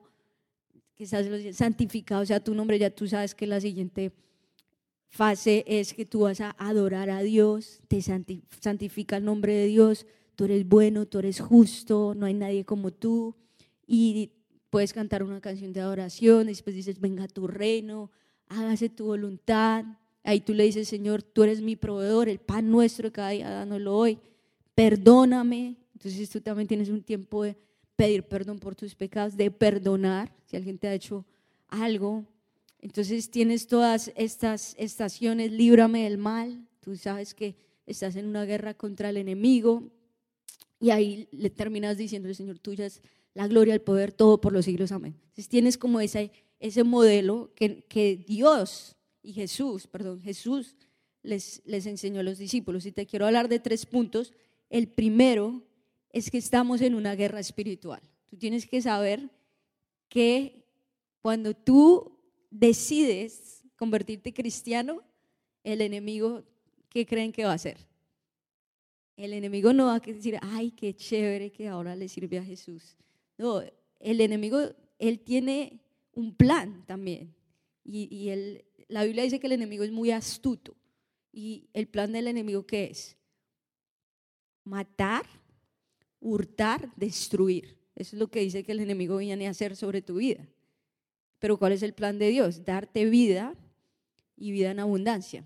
que 0.94 1.04
estás 1.04 1.26
santificado 1.54 2.24
sea 2.24 2.42
tu 2.42 2.54
nombre, 2.54 2.78
ya 2.78 2.88
tú 2.88 3.06
sabes 3.06 3.34
que 3.34 3.46
la 3.46 3.60
siguiente 3.60 4.12
fase 5.08 5.62
es 5.66 5.92
que 5.92 6.06
tú 6.06 6.20
vas 6.20 6.40
a 6.40 6.56
adorar 6.58 7.10
a 7.10 7.20
Dios, 7.20 7.82
te 7.88 8.00
santifica 8.00 9.18
el 9.18 9.26
nombre 9.26 9.52
de 9.52 9.66
Dios, 9.66 10.06
tú 10.36 10.46
eres 10.46 10.66
bueno, 10.66 11.04
tú 11.04 11.18
eres 11.18 11.40
justo, 11.40 12.14
no 12.16 12.24
hay 12.24 12.32
nadie 12.32 12.64
como 12.64 12.94
tú, 12.94 13.36
y 13.86 14.32
puedes 14.70 14.94
cantar 14.94 15.22
una 15.22 15.42
canción 15.42 15.74
de 15.74 15.82
adoración, 15.82 16.46
después 16.46 16.74
dices, 16.74 16.98
venga 16.98 17.28
tu 17.28 17.46
reino, 17.46 18.10
hágase 18.48 18.88
tu 18.88 19.06
voluntad, 19.06 19.84
ahí 20.22 20.40
tú 20.40 20.54
le 20.54 20.64
dices, 20.64 20.88
Señor, 20.88 21.22
tú 21.22 21.42
eres 21.44 21.60
mi 21.60 21.76
proveedor, 21.76 22.28
el 22.28 22.38
pan 22.38 22.70
nuestro 22.70 23.12
cada 23.12 23.30
día 23.30 23.48
dándolo 23.50 23.96
hoy, 23.96 24.18
perdóname. 24.74 25.76
Entonces 25.94 26.28
tú 26.28 26.40
también 26.40 26.68
tienes 26.68 26.88
un 26.88 27.02
tiempo 27.02 27.44
de 27.44 27.56
pedir 27.96 28.22
perdón 28.24 28.58
por 28.58 28.74
tus 28.74 28.94
pecados, 28.94 29.36
de 29.36 29.50
perdonar 29.50 30.32
si 30.44 30.56
alguien 30.56 30.78
te 30.78 30.88
ha 30.88 30.94
hecho 30.94 31.24
algo. 31.68 32.24
Entonces 32.80 33.30
tienes 33.30 33.66
todas 33.66 34.12
estas 34.16 34.74
estaciones, 34.78 35.50
líbrame 35.50 36.04
del 36.04 36.18
mal. 36.18 36.66
Tú 36.80 36.96
sabes 36.96 37.34
que 37.34 37.56
estás 37.86 38.16
en 38.16 38.26
una 38.26 38.44
guerra 38.44 38.74
contra 38.74 39.10
el 39.10 39.16
enemigo 39.16 39.90
y 40.78 40.90
ahí 40.90 41.28
le 41.32 41.50
terminas 41.50 41.96
diciendo, 41.96 42.32
Señor, 42.34 42.58
tuya 42.58 42.86
es 42.86 43.02
la 43.34 43.48
gloria, 43.48 43.74
el 43.74 43.80
poder, 43.80 44.12
todo 44.12 44.40
por 44.40 44.52
los 44.52 44.64
siglos. 44.64 44.92
Amén. 44.92 45.14
Entonces 45.20 45.48
tienes 45.48 45.78
como 45.78 46.00
ese, 46.00 46.30
ese 46.58 46.84
modelo 46.84 47.52
que, 47.54 47.82
que 47.84 48.16
Dios 48.16 48.96
y 49.22 49.32
Jesús, 49.32 49.86
perdón, 49.86 50.20
Jesús 50.20 50.76
les, 51.22 51.62
les 51.64 51.86
enseñó 51.86 52.20
a 52.20 52.22
los 52.22 52.38
discípulos. 52.38 52.86
Y 52.86 52.92
te 52.92 53.06
quiero 53.06 53.26
hablar 53.26 53.48
de 53.48 53.60
tres 53.60 53.86
puntos 53.86 54.32
el 54.70 54.88
primero 54.88 55.62
es 56.10 56.30
que 56.30 56.38
estamos 56.38 56.80
en 56.80 56.94
una 56.94 57.14
guerra 57.14 57.40
espiritual. 57.40 58.00
Tú 58.26 58.36
tienes 58.36 58.66
que 58.66 58.82
saber 58.82 59.30
que 60.08 60.64
cuando 61.20 61.54
tú 61.54 62.18
decides 62.50 63.62
convertirte 63.76 64.32
cristiano, 64.32 65.02
el 65.62 65.80
enemigo, 65.80 66.44
¿qué 66.88 67.06
creen 67.06 67.32
que 67.32 67.44
va 67.44 67.52
a 67.52 67.56
hacer? 67.56 67.78
El 69.16 69.32
enemigo 69.32 69.72
no 69.72 69.86
va 69.86 69.96
a 69.96 70.00
decir, 70.00 70.38
ay, 70.42 70.70
qué 70.72 70.94
chévere 70.94 71.50
que 71.50 71.68
ahora 71.68 71.96
le 71.96 72.08
sirve 72.08 72.38
a 72.38 72.44
Jesús. 72.44 72.96
No, 73.38 73.62
el 74.00 74.20
enemigo, 74.20 74.60
él 74.98 75.20
tiene 75.20 75.80
un 76.16 76.34
plan 76.34 76.84
también. 76.86 77.32
Y, 77.84 78.08
y 78.10 78.64
la 78.88 79.04
Biblia 79.04 79.22
dice 79.22 79.38
que 79.38 79.46
el 79.46 79.52
enemigo 79.52 79.84
es 79.84 79.92
muy 79.92 80.10
astuto. 80.10 80.74
¿Y 81.32 81.68
el 81.74 81.86
plan 81.86 82.12
del 82.12 82.26
enemigo 82.26 82.66
qué 82.66 82.84
es? 82.84 83.16
Matar, 84.64 85.26
hurtar, 86.18 86.92
destruir. 86.96 87.78
Eso 87.94 88.16
es 88.16 88.20
lo 88.20 88.28
que 88.28 88.40
dice 88.40 88.64
que 88.64 88.72
el 88.72 88.80
enemigo 88.80 89.18
viene 89.18 89.46
a 89.46 89.50
hacer 89.50 89.76
sobre 89.76 90.02
tu 90.02 90.16
vida. 90.16 90.48
Pero 91.38 91.58
¿cuál 91.58 91.72
es 91.72 91.82
el 91.82 91.92
plan 91.92 92.18
de 92.18 92.30
Dios? 92.30 92.64
Darte 92.64 93.04
vida 93.04 93.54
y 94.36 94.50
vida 94.50 94.70
en 94.70 94.80
abundancia. 94.80 95.44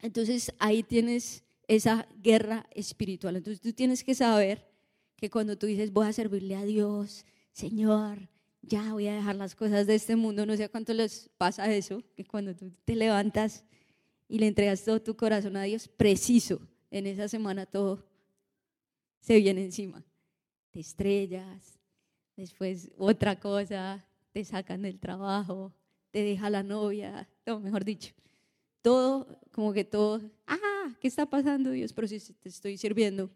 Entonces 0.00 0.52
ahí 0.58 0.82
tienes 0.82 1.44
esa 1.68 2.08
guerra 2.22 2.66
espiritual. 2.72 3.36
Entonces 3.36 3.60
tú 3.60 3.72
tienes 3.72 4.02
que 4.02 4.14
saber 4.14 4.66
que 5.16 5.30
cuando 5.30 5.56
tú 5.56 5.66
dices 5.66 5.92
voy 5.92 6.06
a 6.06 6.12
servirle 6.12 6.56
a 6.56 6.64
Dios, 6.64 7.26
Señor, 7.52 8.28
ya 8.66 8.92
voy 8.92 9.06
a 9.06 9.14
dejar 9.14 9.36
las 9.36 9.54
cosas 9.54 9.86
de 9.86 9.94
este 9.94 10.16
mundo, 10.16 10.44
no 10.44 10.56
sé 10.56 10.64
a 10.64 10.68
cuánto 10.68 10.92
les 10.92 11.30
pasa 11.38 11.72
eso, 11.72 12.02
que 12.16 12.24
cuando 12.24 12.54
tú 12.54 12.72
te 12.84 12.96
levantas 12.96 13.64
y 14.28 14.38
le 14.38 14.48
entregas 14.48 14.84
todo 14.84 15.00
tu 15.00 15.16
corazón 15.16 15.56
a 15.56 15.62
Dios, 15.62 15.88
preciso, 15.88 16.60
en 16.90 17.06
esa 17.06 17.28
semana 17.28 17.66
todo 17.66 18.04
se 19.20 19.36
viene 19.36 19.64
encima. 19.64 20.04
Te 20.70 20.80
estrellas, 20.80 21.78
después 22.36 22.90
otra 22.98 23.38
cosa, 23.38 24.04
te 24.32 24.44
sacan 24.44 24.82
del 24.82 24.98
trabajo, 24.98 25.72
te 26.10 26.22
deja 26.22 26.50
la 26.50 26.62
novia, 26.62 27.28
no, 27.46 27.60
mejor 27.60 27.84
dicho, 27.84 28.12
todo, 28.82 29.40
como 29.52 29.72
que 29.72 29.84
todo, 29.84 30.20
ah, 30.46 30.96
¿qué 31.00 31.08
está 31.08 31.26
pasando 31.26 31.70
Dios? 31.70 31.92
Pero 31.92 32.08
si 32.08 32.20
te 32.20 32.48
estoy 32.48 32.76
sirviendo, 32.76 33.30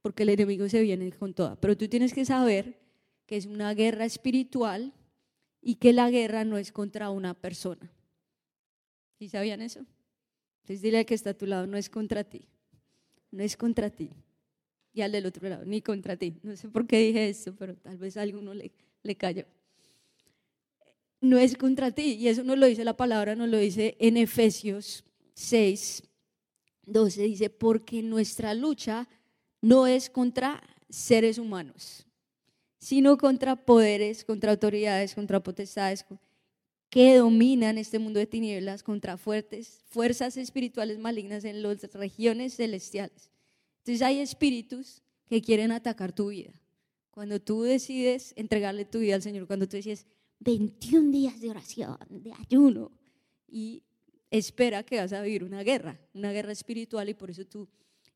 porque 0.00 0.22
el 0.22 0.28
enemigo 0.28 0.68
se 0.68 0.80
viene 0.82 1.10
con 1.12 1.34
toda. 1.34 1.56
Pero 1.56 1.76
tú 1.76 1.88
tienes 1.88 2.14
que 2.14 2.24
saber 2.24 2.85
que 3.26 3.36
es 3.36 3.46
una 3.46 3.74
guerra 3.74 4.04
espiritual 4.04 4.92
y 5.60 5.76
que 5.76 5.92
la 5.92 6.10
guerra 6.10 6.44
no 6.44 6.58
es 6.58 6.72
contra 6.72 7.10
una 7.10 7.34
persona. 7.34 7.90
¿Sí 9.18 9.28
sabían 9.28 9.62
eso? 9.62 9.80
Entonces 10.62 10.82
dile 10.82 11.04
que 11.04 11.14
está 11.14 11.30
a 11.30 11.34
tu 11.34 11.46
lado, 11.46 11.66
no 11.66 11.76
es 11.76 11.90
contra 11.90 12.24
ti, 12.24 12.46
no 13.30 13.42
es 13.42 13.56
contra 13.56 13.90
ti. 13.90 14.10
Y 14.92 15.02
al 15.02 15.12
del 15.12 15.26
otro 15.26 15.48
lado, 15.48 15.64
ni 15.64 15.82
contra 15.82 16.16
ti. 16.16 16.34
No 16.42 16.56
sé 16.56 16.68
por 16.68 16.86
qué 16.86 16.98
dije 16.98 17.28
eso, 17.28 17.54
pero 17.54 17.76
tal 17.76 17.98
vez 17.98 18.16
a 18.16 18.22
alguno 18.22 18.54
le, 18.54 18.72
le 19.02 19.14
cayó. 19.16 19.44
No 21.20 21.38
es 21.38 21.56
contra 21.56 21.90
ti, 21.90 22.14
y 22.14 22.28
eso 22.28 22.44
no 22.44 22.56
lo 22.56 22.66
dice 22.66 22.84
la 22.84 22.96
palabra, 22.96 23.34
no 23.34 23.46
lo 23.46 23.58
dice 23.58 23.96
en 23.98 24.16
Efesios 24.16 25.04
6, 25.34 26.02
12, 26.86 27.22
dice, 27.22 27.50
porque 27.50 28.02
nuestra 28.02 28.54
lucha 28.54 29.08
no 29.60 29.86
es 29.86 30.08
contra 30.08 30.62
seres 30.88 31.38
humanos, 31.38 32.05
sino 32.86 33.18
contra 33.18 33.56
poderes, 33.56 34.24
contra 34.24 34.52
autoridades, 34.52 35.16
contra 35.16 35.42
potestades 35.42 36.04
que 36.88 37.16
dominan 37.16 37.78
este 37.78 37.98
mundo 37.98 38.20
de 38.20 38.28
tinieblas, 38.28 38.84
contra 38.84 39.16
fuertes, 39.16 39.80
fuerzas 39.88 40.36
espirituales 40.36 41.00
malignas 41.00 41.44
en 41.44 41.64
las 41.64 41.82
regiones 41.94 42.54
celestiales. 42.54 43.32
Entonces 43.78 44.02
hay 44.02 44.20
espíritus 44.20 45.02
que 45.28 45.42
quieren 45.42 45.72
atacar 45.72 46.12
tu 46.12 46.28
vida. 46.28 46.52
Cuando 47.10 47.40
tú 47.40 47.62
decides 47.62 48.32
entregarle 48.36 48.84
tu 48.84 49.00
vida 49.00 49.16
al 49.16 49.22
Señor, 49.22 49.48
cuando 49.48 49.66
tú 49.66 49.76
dices 49.76 50.06
21 50.38 51.10
días 51.10 51.40
de 51.40 51.50
oración, 51.50 51.98
de 52.08 52.34
ayuno, 52.34 52.92
y 53.48 53.82
espera 54.30 54.84
que 54.84 55.00
vas 55.00 55.12
a 55.12 55.22
vivir 55.22 55.42
una 55.42 55.64
guerra, 55.64 55.98
una 56.14 56.30
guerra 56.30 56.52
espiritual, 56.52 57.08
y 57.08 57.14
por 57.14 57.30
eso 57.30 57.44
tú 57.46 57.66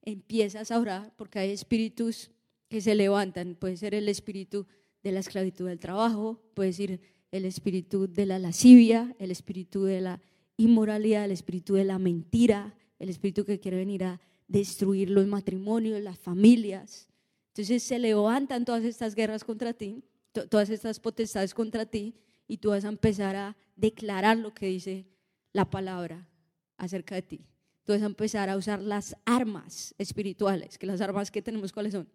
empiezas 0.03 0.71
a 0.71 0.79
orar, 0.79 1.13
porque 1.17 1.41
hay 1.41 1.51
espíritus 1.51 2.31
que 2.71 2.81
se 2.81 2.95
levantan. 2.95 3.57
Puede 3.57 3.77
ser 3.77 3.95
el 3.95 4.09
espíritu 4.09 4.67
de 5.03 5.13
la 5.13 5.21
esclavitud 5.21 5.67
del 5.67 5.81
trabajo, 5.81 6.41
puede 6.55 6.73
ser 6.73 7.01
el 7.33 7.45
espíritu 7.45 8.07
de 8.07 8.27
la 8.27 8.39
lascivia, 8.39 9.15
el 9.19 9.31
espíritu 9.31 9.85
de 9.85 10.01
la 10.01 10.23
inmoralidad, 10.57 11.25
el 11.25 11.33
espíritu 11.33 11.75
de 11.75 11.85
la 11.85 11.99
mentira, 11.99 12.75
el 12.99 13.09
espíritu 13.09 13.45
que 13.45 13.59
quiere 13.59 13.77
venir 13.77 14.05
a 14.05 14.21
destruir 14.47 15.11
los 15.11 15.27
matrimonios, 15.27 16.01
las 16.01 16.19
familias. 16.19 17.09
Entonces 17.49 17.83
se 17.83 17.99
levantan 17.99 18.65
todas 18.65 18.85
estas 18.85 19.15
guerras 19.15 19.43
contra 19.45 19.73
ti, 19.73 20.05
todas 20.49 20.71
estas 20.71 21.01
potestades 21.01 21.55
contra 21.55 21.87
ti, 21.87 22.15
y 22.47 22.59
tú 22.59 22.71
vas 22.71 22.85
a 22.85 22.89
empezar 22.89 23.37
a 23.37 23.57
declarar 23.77 24.37
lo 24.37 24.55
que 24.55 24.67
dice 24.67 25.07
la 25.53 25.69
palabra 25.69 26.29
acerca 26.77 27.17
de 27.17 27.23
ti. 27.23 27.47
Tú 27.85 27.93
vas 27.93 28.03
a 28.03 28.07
empezar 28.07 28.49
a 28.49 28.57
usar 28.57 28.81
las 28.81 29.17
armas 29.25 29.95
espirituales, 29.99 30.79
que 30.79 30.87
las 30.87 31.01
armas 31.01 31.31
que 31.31 31.43
tenemos, 31.43 31.73
¿cuáles 31.73 31.93
son? 31.93 32.09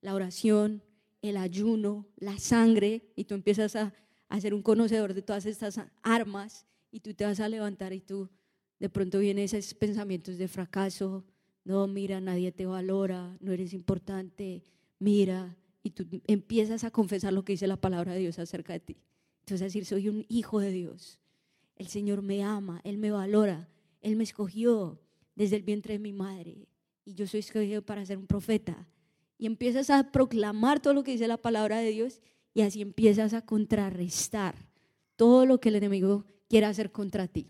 La 0.00 0.14
oración, 0.14 0.82
el 1.22 1.36
ayuno, 1.36 2.06
la 2.16 2.38
sangre, 2.38 3.12
y 3.16 3.24
tú 3.24 3.34
empiezas 3.34 3.76
a, 3.76 3.94
a 4.28 4.40
ser 4.40 4.54
un 4.54 4.62
conocedor 4.62 5.14
de 5.14 5.22
todas 5.22 5.46
estas 5.46 5.80
armas, 6.02 6.66
y 6.90 7.00
tú 7.00 7.14
te 7.14 7.24
vas 7.24 7.40
a 7.40 7.48
levantar 7.48 7.92
y 7.92 8.00
tú 8.00 8.28
de 8.78 8.88
pronto 8.88 9.18
vienen 9.18 9.44
esos 9.44 9.74
pensamientos 9.74 10.38
de 10.38 10.48
fracaso, 10.48 11.24
no, 11.64 11.86
mira, 11.86 12.20
nadie 12.20 12.50
te 12.50 12.66
valora, 12.66 13.36
no 13.40 13.52
eres 13.52 13.74
importante, 13.74 14.64
mira, 14.98 15.56
y 15.82 15.90
tú 15.90 16.06
empiezas 16.26 16.84
a 16.84 16.90
confesar 16.90 17.32
lo 17.32 17.44
que 17.44 17.52
dice 17.52 17.66
la 17.66 17.76
palabra 17.76 18.14
de 18.14 18.20
Dios 18.20 18.38
acerca 18.38 18.72
de 18.72 18.80
ti. 18.80 18.96
Entonces 19.40 19.60
decir, 19.60 19.84
soy 19.84 20.08
un 20.08 20.24
hijo 20.28 20.60
de 20.60 20.70
Dios, 20.70 21.18
el 21.76 21.88
Señor 21.88 22.22
me 22.22 22.42
ama, 22.42 22.80
Él 22.84 22.98
me 22.98 23.10
valora, 23.10 23.68
Él 24.00 24.16
me 24.16 24.24
escogió 24.24 25.00
desde 25.34 25.56
el 25.56 25.62
vientre 25.62 25.94
de 25.94 25.98
mi 25.98 26.12
madre, 26.12 26.66
y 27.04 27.14
yo 27.14 27.26
soy 27.26 27.40
escogido 27.40 27.82
para 27.82 28.04
ser 28.06 28.18
un 28.18 28.26
profeta, 28.26 28.88
y 29.40 29.46
empiezas 29.46 29.88
a 29.88 30.12
proclamar 30.12 30.80
todo 30.80 30.92
lo 30.92 31.02
que 31.02 31.12
dice 31.12 31.26
la 31.26 31.38
palabra 31.38 31.78
de 31.78 31.90
Dios 31.92 32.20
y 32.52 32.60
así 32.60 32.82
empiezas 32.82 33.32
a 33.32 33.40
contrarrestar 33.40 34.54
todo 35.16 35.46
lo 35.46 35.58
que 35.58 35.70
el 35.70 35.76
enemigo 35.76 36.26
quiera 36.46 36.68
hacer 36.68 36.92
contra 36.92 37.26
ti. 37.26 37.46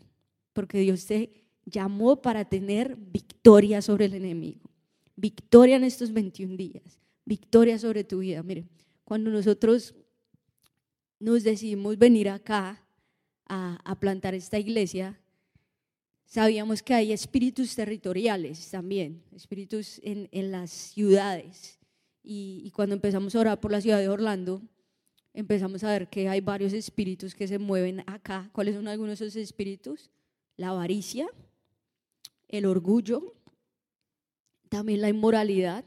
Porque 0.52 0.78
Dios 0.78 1.04
te 1.04 1.32
llamó 1.64 2.22
para 2.22 2.44
tener 2.44 2.94
victoria 2.96 3.82
sobre 3.82 4.04
el 4.04 4.14
enemigo. 4.14 4.70
Victoria 5.16 5.74
en 5.74 5.82
estos 5.82 6.12
21 6.12 6.56
días. 6.56 7.00
Victoria 7.24 7.76
sobre 7.76 8.04
tu 8.04 8.20
vida. 8.20 8.44
Mire, 8.44 8.68
cuando 9.02 9.28
nosotros 9.28 9.92
nos 11.18 11.42
decidimos 11.42 11.98
venir 11.98 12.28
acá 12.28 12.86
a, 13.46 13.80
a 13.82 13.98
plantar 13.98 14.36
esta 14.36 14.60
iglesia, 14.60 15.18
sabíamos 16.24 16.84
que 16.84 16.94
hay 16.94 17.12
espíritus 17.12 17.74
territoriales 17.74 18.70
también, 18.70 19.24
espíritus 19.34 20.00
en, 20.04 20.28
en 20.30 20.52
las 20.52 20.70
ciudades. 20.70 21.79
Y, 22.22 22.70
cuando 22.74 22.94
empezamos 22.94 23.34
a 23.34 23.40
orar 23.40 23.60
por 23.60 23.72
la 23.72 23.80
ciudad 23.80 23.98
de 23.98 24.08
Orlando, 24.08 24.62
empezamos 25.32 25.82
a 25.84 25.90
ver 25.90 26.08
que 26.08 26.28
hay 26.28 26.40
varios 26.40 26.72
espíritus 26.72 27.34
que 27.34 27.48
se 27.48 27.58
mueven 27.58 28.02
acá. 28.06 28.50
¿Cuáles 28.52 28.74
son 28.74 28.88
algunos 28.88 29.18
de 29.18 29.26
esos 29.26 29.36
espíritus? 29.36 30.10
La 30.56 30.68
avaricia, 30.68 31.28
el 32.48 32.66
orgullo, 32.66 33.34
también 34.68 35.00
la 35.00 35.08
inmoralidad. 35.08 35.84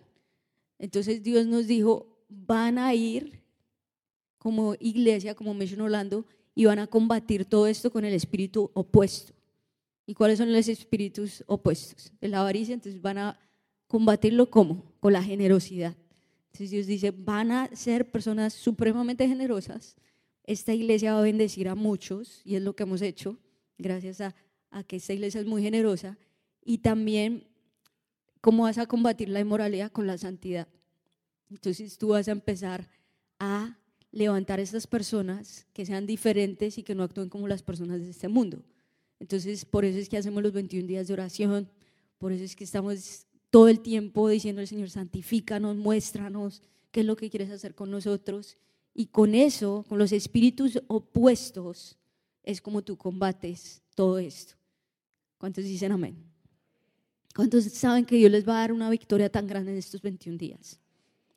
Entonces 0.79 1.21
Dios 1.21 1.45
nos 1.45 1.67
dijo, 1.67 2.25
van 2.29 2.77
a 2.77 2.93
ir 2.93 3.41
como 4.37 4.75
iglesia, 4.79 5.35
como 5.35 5.53
Mission 5.53 5.81
Orlando, 5.81 6.25
y 6.55 6.65
van 6.65 6.79
a 6.79 6.87
combatir 6.87 7.45
todo 7.45 7.67
esto 7.67 7.91
con 7.91 8.05
el 8.05 8.13
espíritu 8.13 8.69
opuesto. 8.73 9.33
¿Y 10.05 10.13
cuáles 10.13 10.37
son 10.37 10.51
los 10.51 10.67
espíritus 10.67 11.43
opuestos? 11.47 12.11
La 12.19 12.41
avaricia, 12.41 12.73
entonces 12.73 13.01
van 13.01 13.17
a 13.17 13.39
combatirlo 13.87 14.49
como? 14.49 14.83
Con 14.99 15.13
la 15.13 15.23
generosidad. 15.23 15.95
Entonces 16.53 16.69
Dios 16.69 16.85
dice, 16.85 17.09
van 17.09 17.51
a 17.51 17.75
ser 17.75 18.11
personas 18.11 18.53
supremamente 18.53 19.27
generosas. 19.27 19.95
Esta 20.43 20.71
iglesia 20.71 21.13
va 21.13 21.19
a 21.19 21.23
bendecir 21.23 21.67
a 21.67 21.73
muchos 21.73 22.41
y 22.45 22.55
es 22.55 22.61
lo 22.61 22.75
que 22.75 22.83
hemos 22.83 23.01
hecho 23.01 23.39
gracias 23.79 24.21
a, 24.21 24.35
que 24.85 24.97
esta 24.97 25.13
iglesia 25.13 25.41
es 25.41 25.47
muy 25.47 25.63
generosa. 25.63 26.15
Y 26.63 26.77
también, 26.77 27.47
¿cómo 28.39 28.63
vas 28.63 28.77
a 28.77 28.85
combatir 28.85 29.29
la 29.29 29.39
inmoralidad 29.39 29.91
con 29.91 30.05
la 30.05 30.19
santidad? 30.19 30.67
Entonces 31.49 31.97
tú 31.97 32.09
vas 32.09 32.27
a 32.27 32.33
empezar 32.33 32.87
a 33.39 33.79
levantar 34.11 34.59
a 34.59 34.61
estas 34.61 34.85
personas 34.85 35.65
que 35.73 35.87
sean 35.87 36.05
diferentes 36.05 36.77
y 36.77 36.83
que 36.83 36.93
no 36.93 37.01
actúen 37.01 37.29
como 37.29 37.47
las 37.47 37.63
personas 37.63 37.99
de 37.99 38.11
este 38.11 38.27
mundo. 38.27 38.63
Entonces, 39.19 39.65
por 39.65 39.85
eso 39.85 39.97
es 39.97 40.07
que 40.07 40.17
hacemos 40.17 40.43
los 40.43 40.53
21 40.53 40.87
días 40.87 41.07
de 41.07 41.13
oración, 41.13 41.67
por 42.19 42.31
eso 42.31 42.43
es 42.43 42.55
que 42.55 42.63
estamos 42.63 43.25
todo 43.53 43.67
el 43.67 43.81
tiempo 43.81 44.29
diciendo 44.29 44.61
al 44.61 44.67
Señor, 44.67 44.89
santifícanos, 44.89 45.75
muéstranos 45.75 46.63
qué 46.91 47.01
es 47.01 47.05
lo 47.05 47.15
que 47.15 47.29
quieres 47.29 47.51
hacer 47.51 47.75
con 47.75 47.91
nosotros. 47.91 48.57
Y 48.95 49.05
con 49.05 49.35
eso, 49.35 49.85
con 49.87 49.99
los 49.99 50.11
espíritus 50.11 50.81
opuestos, 50.87 51.95
es 52.41 52.59
como 52.59 52.81
tú 52.81 52.97
combates 52.97 53.83
todo 53.93 54.17
esto. 54.17 54.55
¿Cuántos 55.37 55.65
dicen 55.65 55.91
amén? 55.91 56.17
¿Cuántos 57.35 57.65
saben 57.65 58.05
que 58.05 58.15
Dios 58.15 58.31
les 58.31 58.43
va 58.43 58.55
a 58.55 58.61
dar 58.61 58.71
una 58.71 58.89
victoria 58.89 59.29
tan 59.29 59.45
grande 59.45 59.71
en 59.71 59.77
estos 59.77 60.01
21 60.01 60.35
días? 60.35 60.79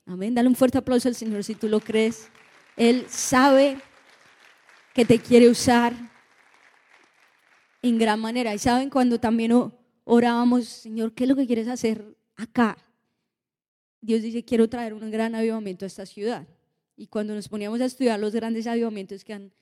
Amén. 0.07 0.35
Dale 0.35 0.49
un 0.49 0.57
fuerte 0.57 0.79
aplauso 0.79 1.09
al 1.09 1.15
Señor 1.15 1.45
si 1.45 1.55
tú 1.55 1.69
lo 1.69 1.81
crees. 1.81 2.29
Él 2.79 3.05
sabe 3.11 3.77
que 4.95 5.05
te 5.05 5.19
quiere 5.19 5.51
usar 5.51 5.93
en 7.83 7.99
gran 7.99 8.19
manera. 8.19 8.55
Y 8.55 8.59
saben 8.59 8.89
cuando 8.89 9.21
también 9.21 9.53
orábamos, 10.07 10.65
Señor, 10.67 11.13
¿qué 11.13 11.25
es 11.25 11.29
lo 11.29 11.37
que 11.37 11.47
quieres 11.47 11.69
hacer 11.69 12.17
acá? 12.37 12.79
Dios 14.01 14.23
dice, 14.23 14.45
quiero 14.45 14.69
traer 14.69 14.95
un 14.95 15.11
gran 15.11 15.35
avivamiento 15.35 15.85
a 15.85 15.89
esta 15.89 16.07
ciudad. 16.07 16.47
Y 16.97 17.09
cuando 17.09 17.35
nos 17.35 17.49
poníamos 17.49 17.81
a 17.81 17.87
estudiar 17.87 18.19
los 18.21 18.33
grandes 18.33 18.67
avivamientos 18.69 19.25
que 19.25 19.35
han, 19.35 19.53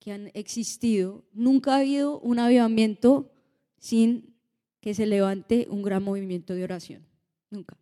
que 0.00 0.12
han 0.12 0.30
existido, 0.34 1.24
nunca 1.32 1.74
ha 1.74 1.78
habido 1.78 2.18
un 2.18 2.40
avivamiento 2.40 3.30
sin 3.78 4.34
que 4.80 4.92
se 4.92 5.06
levante 5.06 5.68
un 5.70 5.82
gran 5.82 6.02
movimiento 6.02 6.52
de 6.54 6.64
oración. 6.64 7.06
Nunca. 7.48 7.76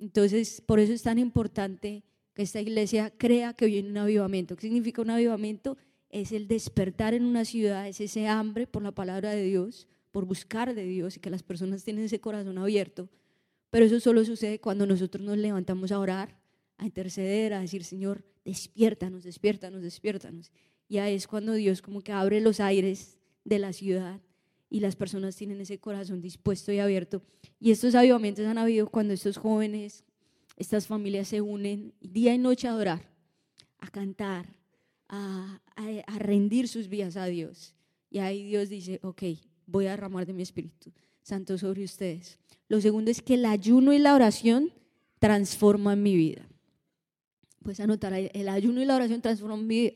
Entonces, 0.00 0.60
por 0.60 0.80
eso 0.80 0.92
es 0.92 1.02
tan 1.02 1.18
importante 1.18 2.02
que 2.34 2.42
esta 2.42 2.60
iglesia 2.60 3.12
crea 3.16 3.54
que 3.54 3.66
viene 3.66 3.90
un 3.90 3.98
avivamiento. 3.98 4.56
¿Qué 4.56 4.62
significa 4.62 5.00
un 5.00 5.10
avivamiento? 5.10 5.78
Es 6.10 6.32
el 6.32 6.48
despertar 6.48 7.14
en 7.14 7.24
una 7.24 7.44
ciudad, 7.44 7.86
es 7.86 8.00
ese 8.00 8.26
hambre 8.26 8.66
por 8.66 8.82
la 8.82 8.90
palabra 8.90 9.30
de 9.30 9.44
Dios, 9.44 9.86
por 10.16 10.24
buscar 10.24 10.74
de 10.74 10.86
Dios 10.86 11.18
y 11.18 11.20
que 11.20 11.28
las 11.28 11.42
personas 11.42 11.84
tienen 11.84 12.04
ese 12.04 12.20
corazón 12.22 12.56
abierto. 12.56 13.10
Pero 13.68 13.84
eso 13.84 14.00
solo 14.00 14.24
sucede 14.24 14.58
cuando 14.58 14.86
nosotros 14.86 15.22
nos 15.22 15.36
levantamos 15.36 15.92
a 15.92 15.98
orar, 15.98 16.40
a 16.78 16.86
interceder, 16.86 17.52
a 17.52 17.60
decir, 17.60 17.84
Señor, 17.84 18.24
despiértanos, 18.42 19.24
despiértanos, 19.24 19.82
despiértanos. 19.82 20.50
Y 20.88 20.96
ahí 20.96 21.14
es 21.14 21.26
cuando 21.26 21.52
Dios 21.52 21.82
como 21.82 22.00
que 22.00 22.12
abre 22.12 22.40
los 22.40 22.60
aires 22.60 23.18
de 23.44 23.58
la 23.58 23.74
ciudad 23.74 24.22
y 24.70 24.80
las 24.80 24.96
personas 24.96 25.36
tienen 25.36 25.60
ese 25.60 25.78
corazón 25.80 26.22
dispuesto 26.22 26.72
y 26.72 26.78
abierto. 26.78 27.20
Y 27.60 27.70
estos 27.70 27.94
avivamientos 27.94 28.46
han 28.46 28.56
habido 28.56 28.88
cuando 28.88 29.12
estos 29.12 29.36
jóvenes 29.36 30.02
estas 30.56 30.86
familias 30.86 31.28
se 31.28 31.42
unen 31.42 31.92
día 32.00 32.32
y 32.32 32.38
noche 32.38 32.68
a 32.68 32.70
adorar, 32.70 33.12
a 33.80 33.90
cantar, 33.90 34.46
a, 35.10 35.60
rendir 36.16 36.68
sus 36.68 36.88
vidas 36.88 37.18
a 37.18 37.26
Dios. 37.26 37.74
Y 38.08 38.20
ahí 38.20 38.44
Dios 38.44 38.70
dice, 38.70 38.98
ok, 39.02 39.22
voy 39.66 39.86
a 39.86 39.90
derramar 39.90 40.26
de 40.26 40.32
mi 40.32 40.42
Espíritu 40.42 40.92
Santo 41.22 41.58
sobre 41.58 41.84
ustedes. 41.84 42.38
Lo 42.68 42.80
segundo 42.80 43.10
es 43.10 43.20
que 43.20 43.34
el 43.34 43.44
ayuno 43.44 43.92
y 43.92 43.98
la 43.98 44.14
oración 44.14 44.72
transforman 45.18 46.02
mi 46.02 46.16
vida. 46.16 46.48
Puedes 47.62 47.80
anotar 47.80 48.12
el 48.14 48.48
ayuno 48.48 48.80
y 48.80 48.84
la 48.84 48.96
oración 48.96 49.20
transforman 49.20 49.66
mi 49.66 49.80
vida. 49.80 49.92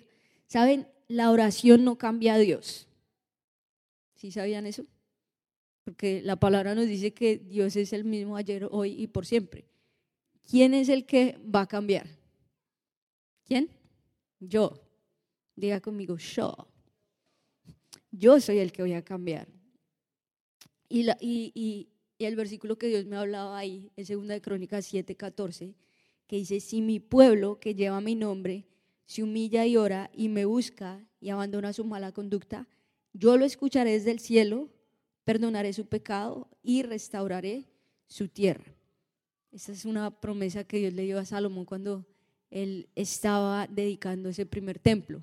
¿Saben? 0.47 0.89
La 1.07 1.31
oración 1.31 1.85
no 1.85 1.99
cambia 1.99 2.35
a 2.35 2.39
Dios. 2.39 2.89
¿Sí 4.17 4.33
sabían 4.33 4.67
eso? 4.67 4.85
Porque 5.85 6.21
la 6.23 6.37
palabra 6.37 6.75
nos 6.75 6.87
dice 6.87 7.15
que 7.15 7.39
Dios 7.39 7.77
es 7.77 7.93
el 7.93 8.05
mismo 8.05 8.37
ayer, 8.37 8.69
hoy 8.71 9.01
y 9.01 9.07
por 9.07 9.27
siempre. 9.27 9.65
¿Quién 10.49 10.75
es 10.75 10.89
el 10.89 11.07
que 11.07 11.39
va 11.55 11.63
a 11.63 11.67
cambiar? 11.67 12.07
¿Quién? 13.45 13.71
Yo. 14.41 14.81
Diga 15.55 15.81
conmigo, 15.81 16.17
yo. 16.17 16.69
Yo 18.11 18.41
soy 18.41 18.59
el 18.59 18.73
que 18.73 18.83
voy 18.83 18.95
a 18.95 19.05
cambiar. 19.05 19.47
Y, 20.91 21.89
el 22.19 22.37
versículo 22.37 22.77
que 22.77 22.89
Dios 22.89 23.07
me 23.07 23.17
hablaba 23.17 23.57
ahí, 23.57 23.91
en 23.97 24.05
2 24.05 24.29
de 24.29 24.43
Crónicas 24.43 24.85
7, 24.85 25.17
14, 25.17 25.75
que 26.27 26.37
dice, 26.37 26.61
si 26.61 26.83
mi 26.83 27.01
pueblo 27.01 27.59
que 27.59 27.75
lleva 27.75 28.01
mi 28.03 28.15
nombre 28.15 28.67
se 29.07 29.23
humilla 29.23 29.65
y 29.65 29.77
ora 29.77 30.11
y 30.13 30.29
me 30.29 30.45
busca 30.45 31.03
y 31.21 31.31
abandona 31.31 31.73
su 31.73 31.85
mala 31.85 32.13
conducta, 32.13 32.69
yo 33.15 33.37
lo 33.39 33.47
escucharé 33.47 33.93
desde 33.93 34.11
el 34.11 34.21
cielo, 34.21 34.69
perdonaré 35.25 35.73
su 35.73 35.87
pecado 35.87 36.49
y 36.63 36.83
restauraré 36.83 37.65
su 38.07 38.29
tierra. 38.29 38.75
Esa 39.51 39.73
es 39.73 39.85
una 39.85 40.21
promesa 40.21 40.65
que 40.65 40.79
Dios 40.79 40.93
le 40.93 41.05
dio 41.05 41.19
a 41.19 41.25
Salomón 41.25 41.65
cuando 41.65 42.05
él 42.51 42.89
estaba 42.95 43.67
dedicando 43.67 44.29
ese 44.29 44.45
primer 44.45 44.79
templo. 44.79 45.23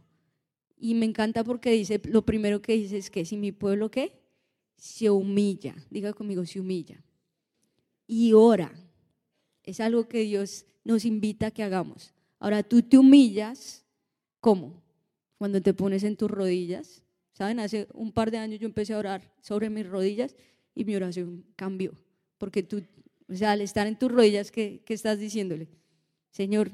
Y 0.77 0.95
me 0.95 1.05
encanta 1.05 1.43
porque 1.43 1.71
dice, 1.71 2.01
lo 2.05 2.23
primero 2.25 2.61
que 2.61 2.73
dice 2.73 2.97
es 2.97 3.09
que 3.09 3.23
si 3.23 3.37
mi 3.37 3.51
pueblo 3.51 3.91
qué? 3.91 4.26
Se 4.77 5.09
humilla, 5.09 5.75
diga 5.89 6.13
conmigo, 6.13 6.45
se 6.45 6.59
humilla. 6.59 7.03
Y 8.05 8.33
ora. 8.33 8.71
Es 9.63 9.81
algo 9.81 10.07
que 10.07 10.21
Dios 10.21 10.65
nos 10.85 11.03
invita 11.03 11.47
a 11.47 11.51
que 11.51 11.63
hagamos. 11.63 12.13
Ahora 12.39 12.63
tú 12.63 12.81
te 12.81 12.97
humillas, 12.97 13.85
¿cómo? 14.39 14.81
Cuando 15.37 15.61
te 15.61 15.73
pones 15.73 16.03
en 16.03 16.15
tus 16.15 16.31
rodillas. 16.31 17.03
¿Saben? 17.33 17.59
Hace 17.59 17.87
un 17.93 18.13
par 18.13 18.31
de 18.31 18.37
años 18.37 18.59
yo 18.59 18.65
empecé 18.65 18.93
a 18.93 18.99
orar 18.99 19.33
sobre 19.41 19.69
mis 19.69 19.85
rodillas 19.85 20.35
y 20.73 20.85
mi 20.85 20.95
oración 20.95 21.45
cambió. 21.55 21.91
Porque 22.37 22.63
tú 22.63 22.81
o 23.29 23.35
sea, 23.35 23.51
al 23.51 23.61
estar 23.61 23.87
en 23.87 23.97
tus 23.97 24.11
rodillas, 24.11 24.51
¿qué, 24.51 24.81
estás 24.87 25.19
diciéndole? 25.19 25.67
Señor, 26.31 26.71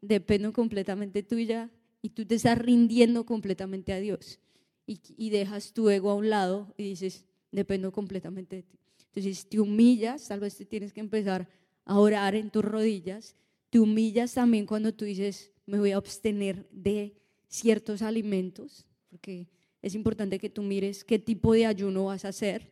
dependo 0.00 0.52
completamente 0.52 1.22
tuya 1.22 1.70
y 2.00 2.10
tú 2.10 2.24
te 2.24 2.36
estás 2.36 2.58
rindiendo 2.58 3.26
completamente 3.26 3.92
a 3.92 4.00
Dios. 4.00 4.40
Y, 4.86 5.00
y, 5.16 5.30
dejas 5.30 5.72
tu 5.72 5.88
ego 5.90 6.10
a 6.10 6.14
un 6.14 6.30
lado 6.30 6.74
y 6.76 6.84
dices, 6.84 7.26
dependo 7.50 7.92
completamente 7.92 8.56
de 8.56 8.62
ti. 8.62 8.78
Entonces 9.06 9.48
te 9.48 9.58
humillas, 9.58 10.28
tal 10.28 10.40
vez 10.40 10.56
te 10.56 10.64
tienes 10.64 10.92
que 10.92 11.00
empezar 11.00 11.48
a 11.84 11.98
orar 11.98 12.34
en 12.34 12.50
tus 12.50 12.64
rodillas. 12.64 13.34
Te 13.70 13.80
humillas 13.80 14.34
también 14.34 14.66
cuando 14.66 14.92
tú 14.92 15.04
dices, 15.04 15.50
me 15.66 15.78
voy 15.78 15.92
a 15.92 15.96
abstener 15.96 16.68
de 16.70 17.16
ciertos 17.48 18.02
alimentos, 18.02 18.86
porque 19.08 19.48
es 19.82 19.94
importante 19.94 20.38
que 20.38 20.50
tú 20.50 20.62
mires 20.62 21.04
qué 21.04 21.18
tipo 21.18 21.52
de 21.52 21.66
ayuno 21.66 22.06
vas 22.06 22.24
a 22.24 22.28
hacer. 22.28 22.70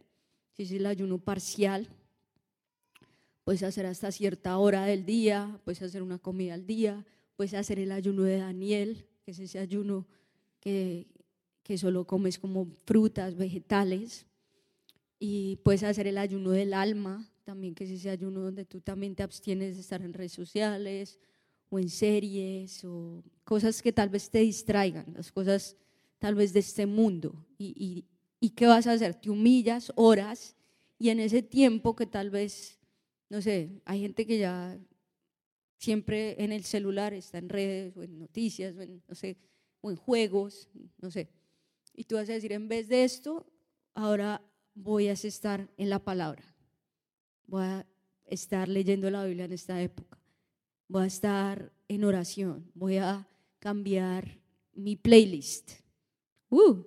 Si 0.53 0.65
es 0.65 0.73
el 0.73 0.87
ayuno 0.87 1.19
parcial, 1.19 1.89
puedes 3.45 3.63
hacer 3.63 3.87
hasta 3.87 4.13
cierta 4.13 4.59
hora 4.59 4.85
del 4.85 5.05
día, 5.05 5.61
puedes 5.65 5.83
hacer 5.83 6.03
una 6.03 6.19
comida 6.19 6.55
al 6.55 6.67
día, 6.67 7.05
puedes 7.37 7.55
hacer 7.55 7.79
el 7.79 7.93
ayuno 7.93 8.23
de 8.23 8.39
Daniel, 8.39 9.07
que 9.25 9.31
es 9.33 9.39
ese 9.39 9.59
ayuno 9.59 10.07
que, 10.61 11.07
que 11.63 11.79
solo 11.79 12.07
comes 12.07 12.39
como 12.39 12.69
frutas, 12.85 13.37
vegetales, 13.37 14.27
y 15.19 15.57
puedes 15.65 15.83
hacer 15.83 16.07
el 16.07 16.19
ayuno 16.19 16.51
del 16.51 16.75
alma, 16.75 17.29
también 17.45 17.75
que 17.75 17.85
es 17.85 17.91
ese 17.91 18.11
ayuno 18.11 18.41
donde 18.41 18.65
tú 18.65 18.81
también 18.81 19.15
te 19.15 19.23
abstienes 19.23 19.75
de 19.75 19.81
estar 19.81 20.03
en 20.03 20.13
redes 20.13 20.33
sociales 20.33 21.19
o 21.71 21.79
en 21.79 21.89
series 21.89 22.85
o 22.85 23.23
cosas 23.45 23.83
que 23.83 23.93
tal 23.93 24.09
vez 24.09 24.31
te 24.31 24.39
distraigan, 24.41 25.07
las 25.15 25.33
cosas 25.33 25.77
tal 26.19 26.35
vez 26.35 26.53
de 26.53 26.61
este 26.61 26.87
mundo. 26.87 27.47
¿Y, 27.57 27.75
y, 27.77 28.05
y 28.41 28.51
qué 28.51 28.67
vas 28.67 28.87
a 28.87 28.93
hacer? 28.93 29.15
Te 29.15 29.31
humillas, 29.31 29.93
oras, 29.97 30.57
y 30.99 31.11
en 31.11 31.21
ese 31.21 31.43
tiempo 31.43 31.95
que 31.95 32.07
tal 32.07 32.31
vez 32.31 32.79
no 33.29 33.43
sé, 33.43 33.83
hay 33.85 34.01
gente 34.01 34.27
que 34.27 34.39
ya 34.39 34.79
siempre 35.77 36.43
en 36.43 36.53
el 36.53 36.65
celular 36.65 37.13
está 37.13 37.39
en 37.39 37.49
redes 37.49 37.97
o 37.97 38.03
en 38.03 38.19
noticias 38.19 38.77
o 38.77 38.81
en, 38.81 39.03
no 39.07 39.15
sé, 39.15 39.37
o 39.81 39.91
en 39.91 39.97
juegos, 39.97 40.69
no 40.99 41.11
sé. 41.11 41.29
Y 41.95 42.05
tú 42.05 42.15
vas 42.15 42.29
a 42.31 42.33
decir, 42.33 42.53
en 42.53 42.69
vez 42.69 42.89
de 42.89 43.05
esto, 43.05 43.47
ahora 43.95 44.43
voy 44.83 45.09
a 45.09 45.13
estar 45.13 45.69
en 45.77 45.91
la 45.91 45.99
palabra. 45.99 46.45
Voy 47.47 47.65
a 47.65 47.87
estar 48.27 48.69
leyendo 48.69 49.11
la 49.11 49.25
Biblia 49.25 49.47
en 49.47 49.53
esta 49.53 49.81
época. 49.83 50.19
Voy 50.87 51.05
a 51.05 51.07
estar 51.07 51.73
en 51.89 52.05
oración. 52.05 52.71
Voy 52.75 52.99
a 52.99 53.27
cambiar 53.59 54.39
mi 54.75 54.97
playlist. 54.97 55.73
Uh, 56.49 56.83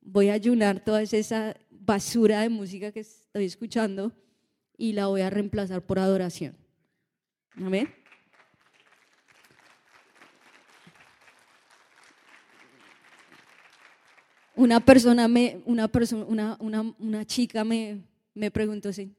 voy 0.00 0.30
a 0.30 0.34
ayunar 0.34 0.82
toda 0.82 1.02
esa 1.02 1.56
basura 1.70 2.40
de 2.40 2.48
música 2.48 2.90
que 2.90 3.00
estoy 3.00 3.44
escuchando 3.44 4.12
y 4.76 4.92
la 4.92 5.06
voy 5.06 5.20
a 5.20 5.30
reemplazar 5.30 5.84
por 5.84 5.98
adoración. 5.98 6.56
Amén. 7.56 8.01
Una 14.54 14.80
persona, 14.80 15.28
me, 15.28 15.60
una, 15.64 15.88
persona 15.88 16.24
una, 16.26 16.56
una, 16.60 16.94
una 16.98 17.24
chica 17.24 17.64
me, 17.64 18.02
me 18.34 18.50
preguntó 18.50 18.90
así, 18.90 19.10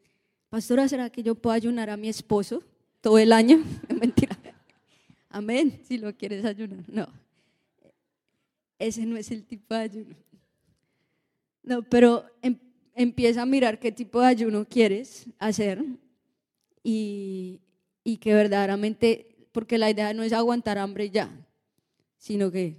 pastora, 0.49 0.87
¿será 0.87 1.09
que 1.09 1.23
yo 1.23 1.35
puedo 1.35 1.53
ayunar 1.53 1.89
a 1.89 1.97
mi 1.97 2.09
esposo 2.09 2.63
todo 3.01 3.17
el 3.17 3.31
año? 3.31 3.63
Mentira. 3.89 4.37
Amén, 5.29 5.79
si 5.87 5.97
lo 5.97 6.15
quieres 6.15 6.45
ayunar. 6.45 6.83
No, 6.87 7.07
ese 8.77 9.05
no 9.05 9.17
es 9.17 9.31
el 9.31 9.43
tipo 9.43 9.73
de 9.73 9.79
ayuno. 9.81 10.15
No, 11.63 11.81
pero 11.81 12.25
en, 12.41 12.59
empieza 12.93 13.41
a 13.41 13.45
mirar 13.45 13.79
qué 13.79 13.91
tipo 13.91 14.19
de 14.19 14.27
ayuno 14.27 14.65
quieres 14.65 15.25
hacer 15.39 15.83
y, 16.83 17.61
y 18.03 18.17
que 18.17 18.33
verdaderamente, 18.33 19.47
porque 19.51 19.77
la 19.77 19.89
idea 19.89 20.13
no 20.13 20.23
es 20.23 20.33
aguantar 20.33 20.77
hambre 20.77 21.09
ya, 21.09 21.29
sino 22.17 22.51
que, 22.51 22.75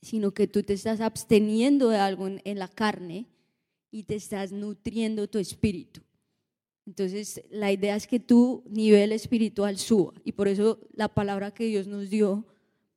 sino 0.00 0.32
que 0.32 0.46
tú 0.46 0.62
te 0.62 0.74
estás 0.74 1.00
absteniendo 1.00 1.88
de 1.88 1.98
algo 1.98 2.28
en, 2.28 2.58
la 2.58 2.68
carne 2.68 3.26
y 3.90 4.04
te 4.04 4.14
estás 4.14 4.52
nutriendo 4.52 5.28
tu 5.28 5.38
espíritu. 5.38 6.00
Entonces, 6.86 7.42
la 7.50 7.70
idea 7.70 7.96
es 7.96 8.06
que 8.06 8.20
tu 8.20 8.64
nivel 8.68 9.12
espiritual 9.12 9.78
suba. 9.78 10.14
Y 10.24 10.32
por 10.32 10.48
eso 10.48 10.80
la 10.92 11.08
palabra 11.08 11.52
que 11.52 11.64
Dios 11.64 11.86
nos 11.86 12.08
dio 12.08 12.46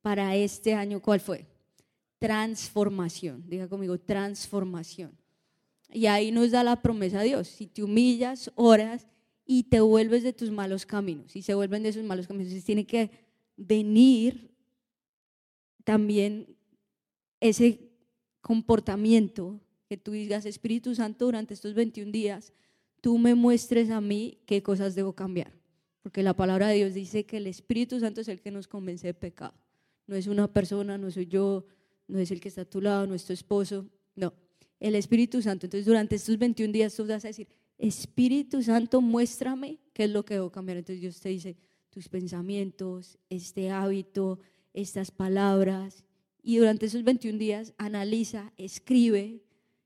para 0.01 0.35
este 0.35 0.73
año, 0.73 1.01
¿cuál 1.01 1.19
fue? 1.19 1.45
Transformación. 2.19 3.43
Diga 3.47 3.67
conmigo, 3.67 3.99
transformación. 3.99 5.11
Y 5.93 6.05
ahí 6.05 6.31
nos 6.31 6.51
da 6.51 6.63
la 6.63 6.81
promesa 6.81 7.19
a 7.19 7.23
Dios. 7.23 7.47
Si 7.47 7.67
te 7.67 7.83
humillas, 7.83 8.51
oras 8.55 9.07
y 9.45 9.63
te 9.63 9.81
vuelves 9.81 10.23
de 10.23 10.31
tus 10.31 10.51
malos 10.51 10.85
caminos, 10.85 11.35
y 11.35 11.41
se 11.41 11.53
vuelven 11.53 11.83
de 11.83 11.89
esos 11.89 12.03
malos 12.03 12.27
caminos, 12.27 12.47
entonces 12.47 12.65
tiene 12.65 12.85
que 12.85 13.11
venir 13.57 14.55
también 15.83 16.55
ese 17.41 17.91
comportamiento 18.39 19.60
que 19.89 19.97
tú 19.97 20.12
digas, 20.12 20.45
Espíritu 20.45 20.95
Santo, 20.95 21.25
durante 21.25 21.54
estos 21.54 21.73
21 21.73 22.12
días, 22.12 22.54
tú 23.01 23.17
me 23.17 23.36
muestres 23.36 23.89
a 23.89 23.99
mí 23.99 24.39
qué 24.45 24.63
cosas 24.63 24.95
debo 24.95 25.13
cambiar. 25.13 25.51
Porque 26.01 26.23
la 26.23 26.34
palabra 26.34 26.69
de 26.69 26.75
Dios 26.75 26.93
dice 26.93 27.25
que 27.25 27.38
el 27.38 27.47
Espíritu 27.47 27.99
Santo 27.99 28.21
es 28.21 28.27
el 28.27 28.39
que 28.39 28.51
nos 28.51 28.67
convence 28.67 29.08
de 29.08 29.13
pecado. 29.13 29.54
No 30.08 30.15
es 30.15 30.27
una 30.27 30.47
persona, 30.47 30.97
no 30.97 31.12
soy 31.12 31.27
yo, 31.27 31.65
no 32.08 32.19
es 32.19 32.32
el 32.32 32.39
que 32.39 32.47
está 32.47 32.62
a 32.62 32.65
tu 32.65 32.82
lado, 32.82 33.06
no 33.06 33.15
es 33.15 33.25
tu 33.25 33.34
esposo, 33.34 33.86
no. 34.15 34.34
El 34.80 34.95
Espíritu 34.95 35.41
Santo. 35.41 35.65
Entonces 35.65 35.86
durante 35.86 36.15
estos 36.15 36.38
21 36.38 36.71
días 36.71 36.95
tú 36.95 37.06
vas 37.06 37.25
a 37.25 37.27
decir, 37.27 37.47
Espíritu 37.77 38.63
Santo, 38.63 39.01
muéstrame 39.01 39.80
qué 39.93 40.06
es 40.06 40.10
lo 40.10 40.23
que 40.23 40.36
debo 40.36 40.51
cambiar. 40.51 40.77
Entonces 40.77 41.01
Dios 41.01 41.19
te 41.19 41.30
dice, 41.30 41.58
tus 41.89 42.08
pensamientos, 42.08 43.17
este 43.30 43.69
hábito, 43.69 44.39
estas 44.73 45.12
palabras. 45.12 46.04
Y 46.43 46.58
durante 46.58 46.88
esos 46.88 47.04
21 47.04 47.38
días 47.38 47.73
analiza, 47.77 48.51
escribe 48.58 49.41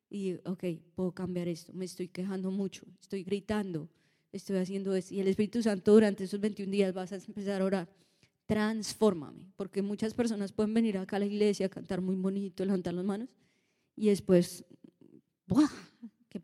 y, 0.10 0.36
ok, 0.46 0.64
puedo 0.96 1.12
cambiar 1.12 1.48
esto. 1.48 1.74
Me 1.74 1.86
estoy 1.86 2.08
quejando 2.08 2.52
mucho, 2.52 2.86
estoy 3.02 3.24
gritando, 3.24 3.90
estoy 4.32 4.58
haciendo 4.58 4.96
esto. 4.96 5.14
Y 5.14 5.20
el 5.20 5.28
Espíritu 5.28 5.62
Santo 5.62 5.94
durante 5.94 6.24
esos 6.24 6.40
21 6.40 6.72
días 6.72 6.94
vas 6.94 7.12
a 7.12 7.16
empezar 7.16 7.62
a 7.62 7.66
orar. 7.66 7.90
Transfórmame, 8.46 9.52
porque 9.56 9.82
muchas 9.82 10.14
personas 10.14 10.52
pueden 10.52 10.74
venir 10.74 10.98
acá 10.98 11.16
a 11.16 11.20
la 11.20 11.26
iglesia 11.26 11.66
a 11.66 11.70
cantar 11.70 12.00
muy 12.00 12.16
bonito, 12.16 12.64
levantar 12.64 12.94
las 12.94 13.04
manos 13.04 13.30
y 13.96 14.08
después, 14.08 14.66
¡buah! 15.48 15.70
Que 16.30 16.42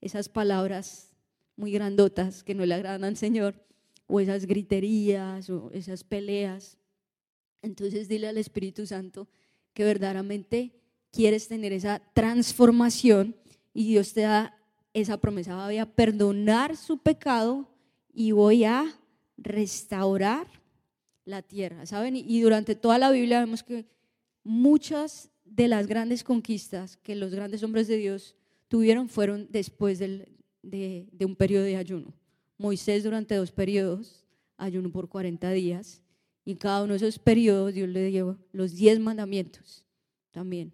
esas 0.00 0.28
palabras 0.28 1.10
muy 1.56 1.72
grandotas 1.72 2.44
que 2.44 2.54
no 2.54 2.66
le 2.66 2.74
agradan 2.74 3.04
al 3.04 3.16
Señor, 3.16 3.54
o 4.06 4.20
esas 4.20 4.46
griterías, 4.46 5.48
o 5.50 5.70
esas 5.72 6.04
peleas. 6.04 6.78
Entonces 7.64 8.08
dile 8.08 8.28
al 8.28 8.38
Espíritu 8.38 8.86
Santo 8.86 9.26
que 9.72 9.84
verdaderamente 9.84 10.72
quieres 11.10 11.48
tener 11.48 11.72
esa 11.72 12.02
transformación 12.12 13.34
y 13.72 13.88
Dios 13.88 14.12
te 14.12 14.22
da 14.22 14.56
esa 14.92 15.18
promesa, 15.18 15.64
voy 15.64 15.78
a 15.78 15.86
perdonar 15.86 16.76
su 16.76 16.98
pecado 16.98 17.68
y 18.12 18.30
voy 18.30 18.64
a 18.64 18.96
restaurar 19.36 20.46
la 21.24 21.42
tierra, 21.42 21.86
¿saben? 21.86 22.14
Y 22.16 22.40
durante 22.42 22.74
toda 22.76 22.98
la 22.98 23.10
Biblia 23.10 23.40
vemos 23.40 23.62
que 23.62 23.86
muchas 24.44 25.30
de 25.44 25.66
las 25.66 25.86
grandes 25.86 26.22
conquistas 26.22 26.96
que 26.98 27.16
los 27.16 27.34
grandes 27.34 27.62
hombres 27.62 27.88
de 27.88 27.96
Dios 27.96 28.36
tuvieron 28.68 29.08
fueron 29.08 29.48
después 29.50 29.98
de, 29.98 30.28
de, 30.62 31.24
un 31.24 31.34
periodo 31.34 31.64
de 31.64 31.76
ayuno. 31.76 32.14
Moisés 32.58 33.02
durante 33.02 33.34
dos 33.34 33.50
periodos 33.50 34.24
ayunó 34.56 34.92
por 34.92 35.08
40 35.08 35.50
días 35.50 36.02
y 36.44 36.52
en 36.52 36.56
cada 36.58 36.84
uno 36.84 36.92
de 36.92 36.98
esos 36.98 37.18
periodos 37.18 37.74
Dios 37.74 37.88
le 37.88 38.06
dio 38.06 38.38
los 38.52 38.74
10 38.74 39.00
mandamientos 39.00 39.84
también. 40.30 40.72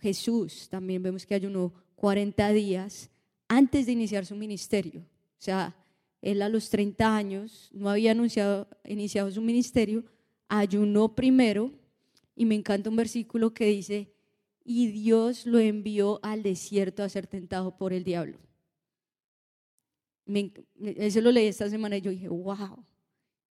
Jesús 0.00 0.68
también 0.68 1.02
vemos 1.02 1.24
que 1.24 1.34
ayunó 1.34 1.72
40 1.96 2.50
días 2.52 3.10
antes 3.48 3.86
de 3.86 3.92
iniciar 3.92 4.26
su 4.26 4.36
ministerio. 4.36 5.00
O 5.00 5.42
sea, 5.42 5.74
él 6.20 6.42
a 6.42 6.48
los 6.48 6.68
30 6.70 7.16
años 7.16 7.70
no 7.72 7.88
había 7.88 8.10
anunciado, 8.10 8.68
iniciado 8.84 9.30
su 9.30 9.40
ministerio, 9.40 10.04
ayunó 10.48 11.14
primero 11.14 11.72
y 12.34 12.44
me 12.44 12.54
encanta 12.54 12.90
un 12.90 12.96
versículo 12.96 13.54
que 13.54 13.66
dice, 13.66 14.12
y 14.64 14.88
Dios 14.88 15.46
lo 15.46 15.58
envió 15.58 16.18
al 16.22 16.42
desierto 16.42 17.02
a 17.02 17.08
ser 17.08 17.26
tentado 17.26 17.76
por 17.76 17.92
el 17.92 18.04
diablo. 18.04 18.38
eso 20.26 21.20
lo 21.20 21.30
leí 21.30 21.46
esta 21.46 21.70
semana 21.70 21.96
y 21.96 22.00
yo 22.00 22.10
dije, 22.10 22.28
wow, 22.28 22.84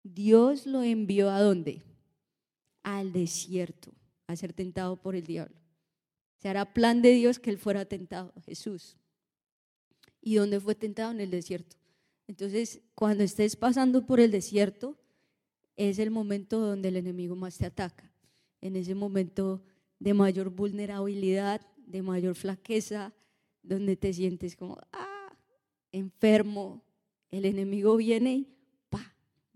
Dios 0.03 0.65
lo 0.65 0.83
envió 0.83 1.29
a 1.29 1.41
dónde? 1.41 1.83
Al 2.83 3.13
desierto 3.13 3.91
a 4.27 4.35
ser 4.35 4.53
tentado 4.53 5.01
por 5.01 5.15
el 5.15 5.23
diablo. 5.23 5.55
Se 6.37 6.49
hará 6.49 6.73
plan 6.73 7.01
de 7.01 7.11
Dios 7.11 7.37
que 7.37 7.51
él 7.51 7.57
fuera 7.57 7.85
tentado, 7.85 8.33
Jesús. 8.45 8.97
¿Y 10.21 10.35
dónde 10.35 10.59
fue 10.59 10.75
tentado? 10.75 11.11
En 11.11 11.19
el 11.19 11.29
desierto. 11.29 11.77
Entonces, 12.27 12.81
cuando 12.95 13.23
estés 13.23 13.55
pasando 13.55 14.05
por 14.05 14.19
el 14.19 14.31
desierto, 14.31 14.97
es 15.75 15.99
el 15.99 16.11
momento 16.11 16.59
donde 16.59 16.89
el 16.89 16.97
enemigo 16.97 17.35
más 17.35 17.57
te 17.57 17.65
ataca. 17.65 18.11
En 18.61 18.75
ese 18.75 18.95
momento 18.95 19.63
de 19.99 20.13
mayor 20.13 20.49
vulnerabilidad, 20.49 21.61
de 21.77 22.01
mayor 22.01 22.35
flaqueza, 22.35 23.13
donde 23.61 23.95
te 23.95 24.13
sientes 24.13 24.55
como, 24.55 24.77
ah, 24.93 25.35
enfermo. 25.91 26.83
El 27.29 27.45
enemigo 27.45 27.97
viene 27.97 28.33
y 28.33 28.47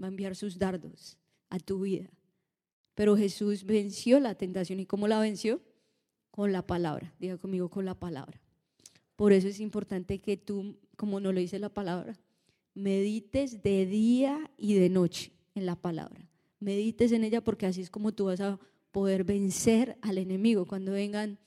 va 0.02 0.08
a 0.08 0.10
enviar 0.10 0.36
sus 0.36 0.58
dardos 0.58 1.18
a 1.50 1.60
tu 1.60 1.82
vida. 1.82 2.10
Pero 2.96 3.18
Jesús 3.18 3.66
venció 3.66 4.20
la 4.20 4.36
tentación. 4.36 4.80
¿Y 4.80 4.86
cómo 4.86 5.08
la 5.08 5.20
venció? 5.20 5.62
Con 6.32 6.52
la 6.52 6.66
palabra. 6.66 7.14
Diga 7.20 7.38
conmigo, 7.38 7.70
con 7.70 7.86
la 7.86 7.96
palabra. 7.96 8.42
Por 9.16 9.34
eso 9.34 9.48
es 9.48 9.60
importante 9.60 10.20
que 10.20 10.38
tú, 10.38 10.78
como 10.98 11.20
no 11.20 11.32
lo 11.32 11.40
dice 11.40 11.60
la 11.60 11.70
palabra, 11.70 12.18
medites 12.74 13.64
de 13.64 13.86
día 13.86 14.52
y 14.58 14.74
de 14.76 14.90
noche 14.90 15.32
en 15.56 15.66
la 15.66 15.76
palabra. 15.76 16.30
Medites 16.60 17.12
en 17.12 17.24
ella 17.24 17.42
porque 17.42 17.66
así 17.66 17.82
es 17.82 17.90
como 17.90 18.14
tú 18.14 18.26
vas 18.26 18.42
a 18.42 18.60
poder 18.92 19.24
vencer 19.24 19.98
al 20.02 20.18
enemigo. 20.18 20.66
Cuando 20.66 20.92
vengan 20.92 21.38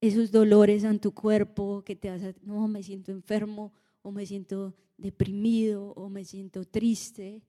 esos 0.00 0.30
dolores 0.30 0.84
en 0.84 0.98
tu 0.98 1.12
cuerpo, 1.12 1.82
que 1.84 1.96
te 1.96 2.10
vas 2.10 2.22
a, 2.22 2.34
no, 2.42 2.66
me 2.68 2.82
siento 2.82 3.12
enfermo, 3.12 3.72
o 4.02 4.10
me 4.10 4.26
siento 4.26 4.74
deprimido, 4.96 5.92
o 5.92 6.08
me 6.08 6.24
siento 6.24 6.64
triste, 6.64 7.42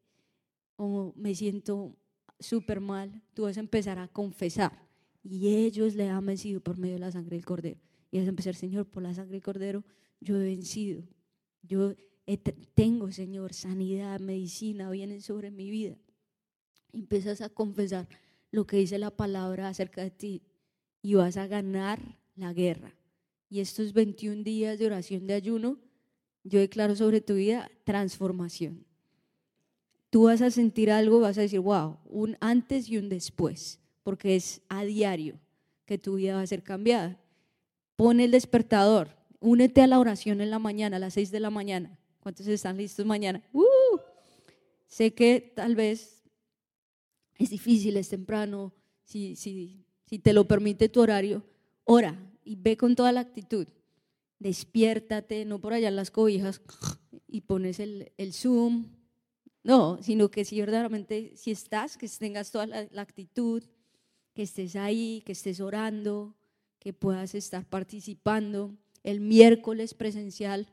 o 0.75 1.13
me 1.15 1.36
siento 1.36 1.95
súper 2.39 2.79
mal, 2.79 3.21
tú 3.33 3.43
vas 3.43 3.57
a 3.57 3.62
empezar 3.62 3.99
a 3.99 4.07
confesar. 4.07 4.88
Y 5.23 5.55
ellos 5.55 5.95
le 5.95 6.09
han 6.09 6.25
vencido 6.25 6.59
por 6.62 6.77
medio 6.77 6.95
de 6.95 6.99
la 6.99 7.12
sangre 7.12 7.38
del 7.38 7.45
cordero. 7.45 7.79
Y 8.12 8.17
vas 8.17 8.27
a 8.27 8.29
empezar, 8.29 8.55
Señor, 8.55 8.86
por 8.86 9.03
la 9.03 9.13
sangre 9.13 9.33
del 9.33 9.43
cordero, 9.43 9.83
yo 10.19 10.36
he 10.39 10.43
vencido. 10.43 11.03
Yo 11.62 11.95
tengo, 12.73 13.12
Señor, 13.12 13.53
sanidad, 13.53 14.19
medicina, 14.19 14.89
vienen 14.91 15.21
sobre 15.21 15.51
mi 15.51 15.69
vida. 15.69 15.97
Empiezas 16.91 17.41
a 17.41 17.49
confesar 17.49 18.07
lo 18.51 18.67
que 18.67 18.77
dice 18.77 18.97
la 18.97 19.12
palabra 19.12 19.69
acerca 19.69 20.03
de 20.03 20.12
ti 20.12 20.43
y 21.01 21.15
vas 21.15 21.38
a 21.38 21.47
ganar 21.47 22.19
la 22.36 22.53
guerra. 22.53 22.95
Y 23.49 23.59
estos 23.59 23.93
21 23.93 24.43
días 24.43 24.79
de 24.79 24.86
oración 24.86 25.27
de 25.27 25.33
ayuno, 25.33 25.79
yo 26.43 26.59
declaro 26.59 26.95
sobre 26.95 27.21
tu 27.21 27.36
vida 27.36 27.69
transformación. 27.83 28.86
Tú 30.13 30.26
vas 30.26 30.43
a 30.43 30.52
sentir 30.52 30.91
algo, 30.91 31.21
vas 31.21 31.39
a 31.39 31.41
decir, 31.41 31.60
wow, 31.60 31.97
un 32.06 32.38
antes 32.39 32.88
y 32.88 32.97
un 32.97 33.10
después, 33.10 33.80
porque 34.04 34.36
es 34.36 34.62
a 34.69 34.84
diario 34.84 35.39
que 35.88 35.97
tu 35.97 36.17
vida 36.17 36.36
va 36.36 36.41
a 36.41 36.45
ser 36.45 36.62
cambiada. 36.62 37.19
Pone 37.95 38.26
el 38.26 38.30
despertador, 38.30 39.10
únete 39.39 39.82
a 39.82 39.88
la 39.88 39.99
oración 39.99 40.39
en 40.39 40.52
la 40.52 40.60
mañana, 40.60 40.97
a 40.97 40.99
las 40.99 41.15
6 41.15 41.32
de 41.32 41.39
la 41.39 41.49
mañana. 41.49 41.97
¿Cuántos 42.19 42.45
están 42.45 42.78
listos 42.78 43.08
mañana? 43.08 43.41
¡Uh! 43.54 43.63
Sé 44.86 45.15
que 45.15 45.52
tal 45.56 45.76
vez 45.76 46.21
es 47.39 47.49
difícil, 47.49 47.97
es 47.97 48.10
temprano, 48.10 48.71
si, 49.06 49.36
si, 49.36 49.84
si 50.06 50.19
te 50.19 50.32
lo 50.32 50.47
permite 50.47 50.89
tu 50.89 51.02
horario, 51.02 51.43
ora 51.86 52.19
y 52.45 52.56
ve 52.56 52.78
con 52.78 52.93
toda 52.95 53.12
la 53.13 53.21
actitud. 53.21 53.67
Despiértate, 54.38 55.43
no 55.45 55.60
por 55.60 55.73
allá 55.73 55.88
en 55.88 55.95
las 55.95 56.12
cobijas 56.12 56.62
y 57.28 57.41
pones 57.41 57.80
el, 57.80 58.12
el 58.19 58.32
Zoom. 58.32 59.02
No, 59.63 59.97
sino 60.02 60.30
que 60.30 60.43
si 60.43 60.60
verdaderamente, 60.60 61.34
si 61.36 61.52
estás, 61.52 61.97
que 61.97 62.08
tengas 62.10 62.52
toda 62.52 62.67
la, 62.67 63.02
actitud, 63.02 63.63
que 64.34 64.43
estés 64.43 64.76
ahí, 64.76 65.23
que 65.26 65.32
estés 65.32 65.62
orando, 65.62 66.36
que 66.80 66.91
puedas 66.91 67.34
estar 67.34 67.65
participando. 67.65 68.76
El 69.04 69.21
miércoles 69.21 69.93
presencial 69.93 70.67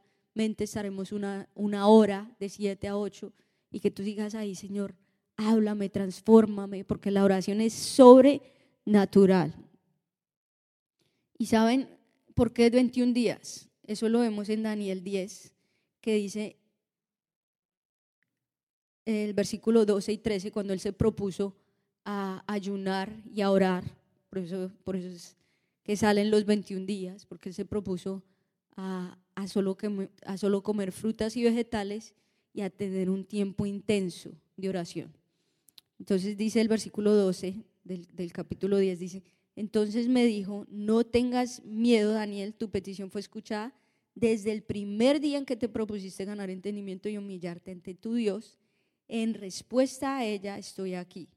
estaremos 0.58 1.12
una, 1.12 1.48
una 1.54 1.86
hora 1.86 2.34
de 2.38 2.48
7 2.48 2.88
a 2.88 2.96
8 2.96 3.32
y 3.70 3.80
que 3.80 3.90
tú 3.90 4.02
digas 4.02 4.34
ahí, 4.34 4.54
Señor, 4.54 4.94
háblame, 5.36 5.88
transfórmame, 5.88 6.84
porque 6.84 7.10
la 7.10 7.24
oración 7.24 7.60
es 7.60 7.74
sobrenatural. 7.74 9.54
¿Y 11.38 11.46
saben 11.46 11.88
por 12.34 12.52
qué 12.52 12.66
es 12.66 12.72
21 12.72 13.12
días? 13.12 13.68
Eso 13.86 14.08
lo 14.08 14.20
vemos 14.20 14.48
en 14.48 14.62
Daniel 14.62 15.02
10, 15.02 15.54
que 16.00 16.14
dice 16.14 16.59
el 19.04 19.32
versículo 19.34 19.84
12 19.84 20.12
y 20.12 20.18
13, 20.18 20.52
cuando 20.52 20.72
él 20.72 20.80
se 20.80 20.92
propuso 20.92 21.56
a 22.04 22.42
ayunar 22.46 23.14
y 23.32 23.40
a 23.40 23.50
orar, 23.50 23.84
por 24.28 24.38
eso, 24.38 24.70
por 24.84 24.96
eso 24.96 25.08
es 25.08 25.36
que 25.82 25.96
salen 25.96 26.30
los 26.30 26.44
21 26.44 26.86
días, 26.86 27.26
porque 27.26 27.48
él 27.48 27.54
se 27.54 27.64
propuso 27.64 28.22
a, 28.76 29.18
a 29.34 29.48
solo, 29.48 29.76
a 30.24 30.36
solo 30.36 30.62
comer 30.62 30.92
frutas 30.92 31.36
y 31.36 31.42
vegetales 31.42 32.14
y 32.52 32.60
a 32.62 32.70
tener 32.70 33.10
un 33.10 33.24
tiempo 33.24 33.66
intenso 33.66 34.30
de 34.56 34.68
oración. 34.68 35.12
Entonces 35.98 36.36
dice 36.36 36.60
el 36.60 36.68
versículo 36.68 37.14
12 37.14 37.64
del, 37.84 38.06
del, 38.12 38.32
capítulo 38.32 38.78
10, 38.78 38.98
dice, 38.98 39.22
entonces 39.56 40.08
me 40.08 40.24
dijo, 40.24 40.66
no 40.70 41.04
tengas 41.04 41.64
miedo, 41.64 42.12
Daniel, 42.12 42.54
tu 42.54 42.70
petición 42.70 43.10
fue 43.10 43.20
escuchada 43.20 43.74
desde 44.14 44.52
el 44.52 44.62
primer 44.62 45.20
día 45.20 45.38
en 45.38 45.46
que 45.46 45.56
te 45.56 45.68
propusiste 45.68 46.24
ganar 46.24 46.50
entendimiento 46.50 47.08
y 47.08 47.16
humillarte 47.16 47.70
ante 47.70 47.94
tu 47.94 48.14
Dios. 48.14 48.58
En 49.12 49.34
respuesta 49.34 50.18
a 50.18 50.24
ella 50.24 50.56
estoy 50.56 50.94
aquí, 50.94 51.28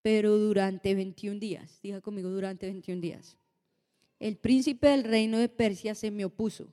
pero 0.00 0.38
durante 0.38 0.94
21 0.94 1.38
días, 1.38 1.78
diga 1.82 2.00
conmigo, 2.00 2.30
durante 2.30 2.66
21 2.66 3.00
días. 3.00 3.36
El 4.18 4.38
príncipe 4.38 4.88
del 4.88 5.04
reino 5.04 5.38
de 5.38 5.50
Persia 5.50 5.94
se 5.94 6.10
me 6.10 6.24
opuso 6.24 6.72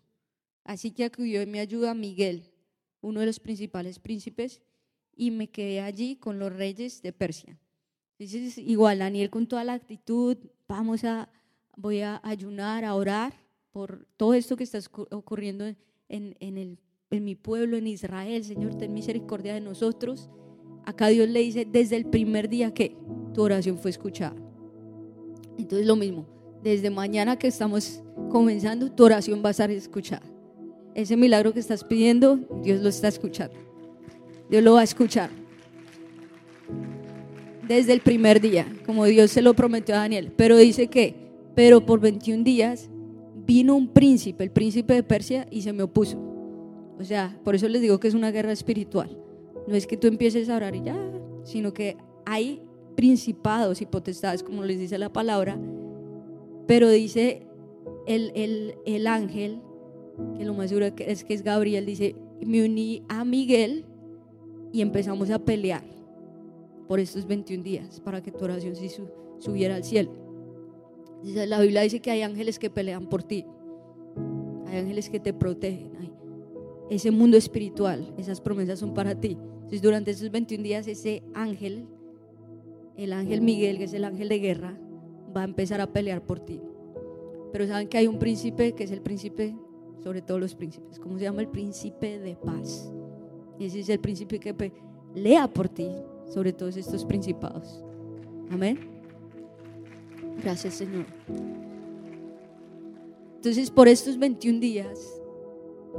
Así 0.63 0.91
que 0.91 1.03
acudió 1.05 1.41
en 1.41 1.51
mi 1.51 1.59
ayuda 1.59 1.93
Miguel, 1.93 2.43
uno 3.01 3.19
de 3.21 3.25
los 3.25 3.39
principales 3.39 3.99
príncipes, 3.99 4.61
y 5.15 5.31
me 5.31 5.49
quedé 5.49 5.81
allí 5.81 6.15
con 6.17 6.39
los 6.39 6.53
reyes 6.53 7.01
de 7.01 7.13
Persia. 7.13 7.57
Entonces, 8.19 8.57
igual, 8.57 8.99
Daniel 8.99 9.29
con 9.29 9.47
toda 9.47 9.63
la 9.63 9.73
actitud, 9.73 10.37
vamos 10.67 11.03
a, 11.03 11.29
voy 11.75 12.01
a 12.01 12.19
ayunar, 12.23 12.83
a 12.85 12.95
orar 12.95 13.33
por 13.71 14.05
todo 14.17 14.33
esto 14.33 14.57
que 14.57 14.63
está 14.63 14.79
ocurriendo 15.11 15.73
en, 16.09 16.35
el, 16.39 16.79
en 17.09 17.23
mi 17.23 17.35
pueblo, 17.35 17.77
en 17.77 17.87
Israel. 17.87 18.43
Señor, 18.43 18.75
ten 18.75 18.93
misericordia 18.93 19.53
de 19.53 19.61
nosotros. 19.61 20.29
Acá 20.85 21.07
Dios 21.07 21.27
le 21.29 21.39
dice 21.41 21.67
desde 21.69 21.95
el 21.95 22.05
primer 22.05 22.49
día 22.49 22.73
que 22.73 22.95
tu 23.33 23.41
oración 23.41 23.77
fue 23.77 23.91
escuchada. 23.91 24.35
Entonces 25.57 25.87
lo 25.87 25.95
mismo, 25.95 26.25
desde 26.63 26.89
mañana 26.89 27.37
que 27.37 27.47
estamos 27.47 28.01
comenzando, 28.29 28.91
tu 28.91 29.03
oración 29.03 29.41
va 29.43 29.49
a 29.49 29.51
estar 29.51 29.71
escuchada. 29.71 30.23
Ese 30.93 31.15
milagro 31.15 31.53
que 31.53 31.59
estás 31.59 31.83
pidiendo, 31.83 32.39
Dios 32.63 32.81
lo 32.81 32.89
está 32.89 33.07
escuchando. 33.07 33.55
Dios 34.49 34.63
lo 34.63 34.73
va 34.73 34.81
a 34.81 34.83
escuchar. 34.83 35.29
Desde 37.67 37.93
el 37.93 37.99
primer 37.99 38.39
día, 38.39 38.65
como 38.85 39.05
Dios 39.05 39.31
se 39.31 39.41
lo 39.41 39.53
prometió 39.53 39.95
a 39.95 39.99
Daniel. 39.99 40.31
Pero 40.35 40.57
dice 40.57 40.87
que, 40.87 41.15
pero 41.53 41.85
por 41.85 41.99
21 41.99 42.43
días 42.43 42.89
vino 43.45 43.75
un 43.75 43.89
príncipe, 43.89 44.43
el 44.43 44.51
príncipe 44.51 44.93
de 44.93 45.03
Persia, 45.03 45.47
y 45.51 45.61
se 45.61 45.73
me 45.73 45.83
opuso. 45.83 46.26
O 46.99 47.03
sea, 47.03 47.39
por 47.43 47.55
eso 47.55 47.67
les 47.67 47.81
digo 47.81 47.99
que 47.99 48.07
es 48.07 48.13
una 48.13 48.31
guerra 48.31 48.51
espiritual. 48.51 49.17
No 49.67 49.75
es 49.75 49.85
que 49.85 49.97
tú 49.97 50.07
empieces 50.07 50.49
a 50.49 50.55
orar 50.55 50.75
y 50.75 50.83
ya, 50.83 50.97
sino 51.43 51.73
que 51.73 51.97
hay 52.25 52.61
principados 52.95 53.81
y 53.81 53.85
potestades, 53.85 54.43
como 54.43 54.63
les 54.63 54.79
dice 54.79 54.97
la 54.97 55.13
palabra, 55.13 55.59
pero 56.65 56.89
dice 56.89 57.45
el, 58.07 58.31
el, 58.35 58.75
el 58.85 59.07
ángel, 59.07 59.61
que 60.37 60.45
lo 60.45 60.53
más 60.53 60.69
seguro 60.69 60.87
es 60.97 61.23
que 61.23 61.33
es 61.33 61.43
Gabriel, 61.43 61.85
dice, 61.85 62.15
me 62.43 62.63
uní 62.63 63.03
a 63.07 63.23
Miguel 63.23 63.85
y 64.73 64.81
empezamos 64.81 65.29
a 65.29 65.39
pelear 65.39 65.83
por 66.87 66.99
estos 66.99 67.27
21 67.27 67.63
días 67.63 67.99
para 67.99 68.21
que 68.21 68.31
tu 68.31 68.43
oración 68.43 68.73
subiera 69.39 69.75
al 69.75 69.83
cielo. 69.83 70.11
La 71.23 71.59
Biblia 71.59 71.81
dice 71.81 71.99
que 71.99 72.11
hay 72.11 72.21
ángeles 72.21 72.59
que 72.59 72.69
pelean 72.69 73.07
por 73.07 73.23
ti, 73.23 73.45
hay 74.67 74.77
ángeles 74.77 75.09
que 75.09 75.19
te 75.19 75.33
protegen, 75.33 75.91
ese 76.89 77.11
mundo 77.11 77.37
espiritual, 77.37 78.13
esas 78.17 78.41
promesas 78.41 78.79
son 78.79 78.93
para 78.93 79.19
ti. 79.19 79.37
Entonces 79.55 79.81
durante 79.81 80.11
esos 80.11 80.31
21 80.31 80.63
días 80.63 80.87
ese 80.87 81.23
ángel 81.33 81.87
el 82.97 83.13
ángel 83.13 83.41
Miguel, 83.41 83.77
que 83.77 83.83
es 83.83 83.93
el 83.93 84.03
ángel 84.03 84.27
de 84.27 84.39
guerra, 84.39 84.75
va 85.35 85.41
a 85.41 85.43
empezar 85.43 85.79
a 85.79 85.93
pelear 85.93 86.25
por 86.25 86.39
ti. 86.39 86.59
Pero 87.51 87.67
saben 87.67 87.87
que 87.87 87.97
hay 87.97 88.07
un 88.07 88.17
príncipe 88.17 88.73
que 88.73 88.83
es 88.83 88.91
el 88.91 89.01
príncipe 89.01 89.55
sobre 90.03 90.21
todos 90.21 90.39
los 90.39 90.55
príncipes. 90.55 90.99
¿Cómo 90.99 91.17
se 91.17 91.25
llama? 91.25 91.41
El 91.41 91.47
príncipe 91.47 92.19
de 92.19 92.35
paz. 92.35 92.91
Ese 93.59 93.79
es 93.79 93.89
el 93.89 93.99
príncipe 93.99 94.39
que 94.39 94.53
pelea 94.53 95.47
por 95.47 95.69
ti 95.69 95.89
sobre 96.27 96.51
todos 96.53 96.75
estos 96.75 97.05
principados. 97.05 97.83
Amén. 98.49 98.79
Gracias 100.43 100.73
Señor. 100.73 101.05
Entonces 103.35 103.69
por 103.69 103.87
estos 103.87 104.17
21 104.17 104.59
días 104.59 105.21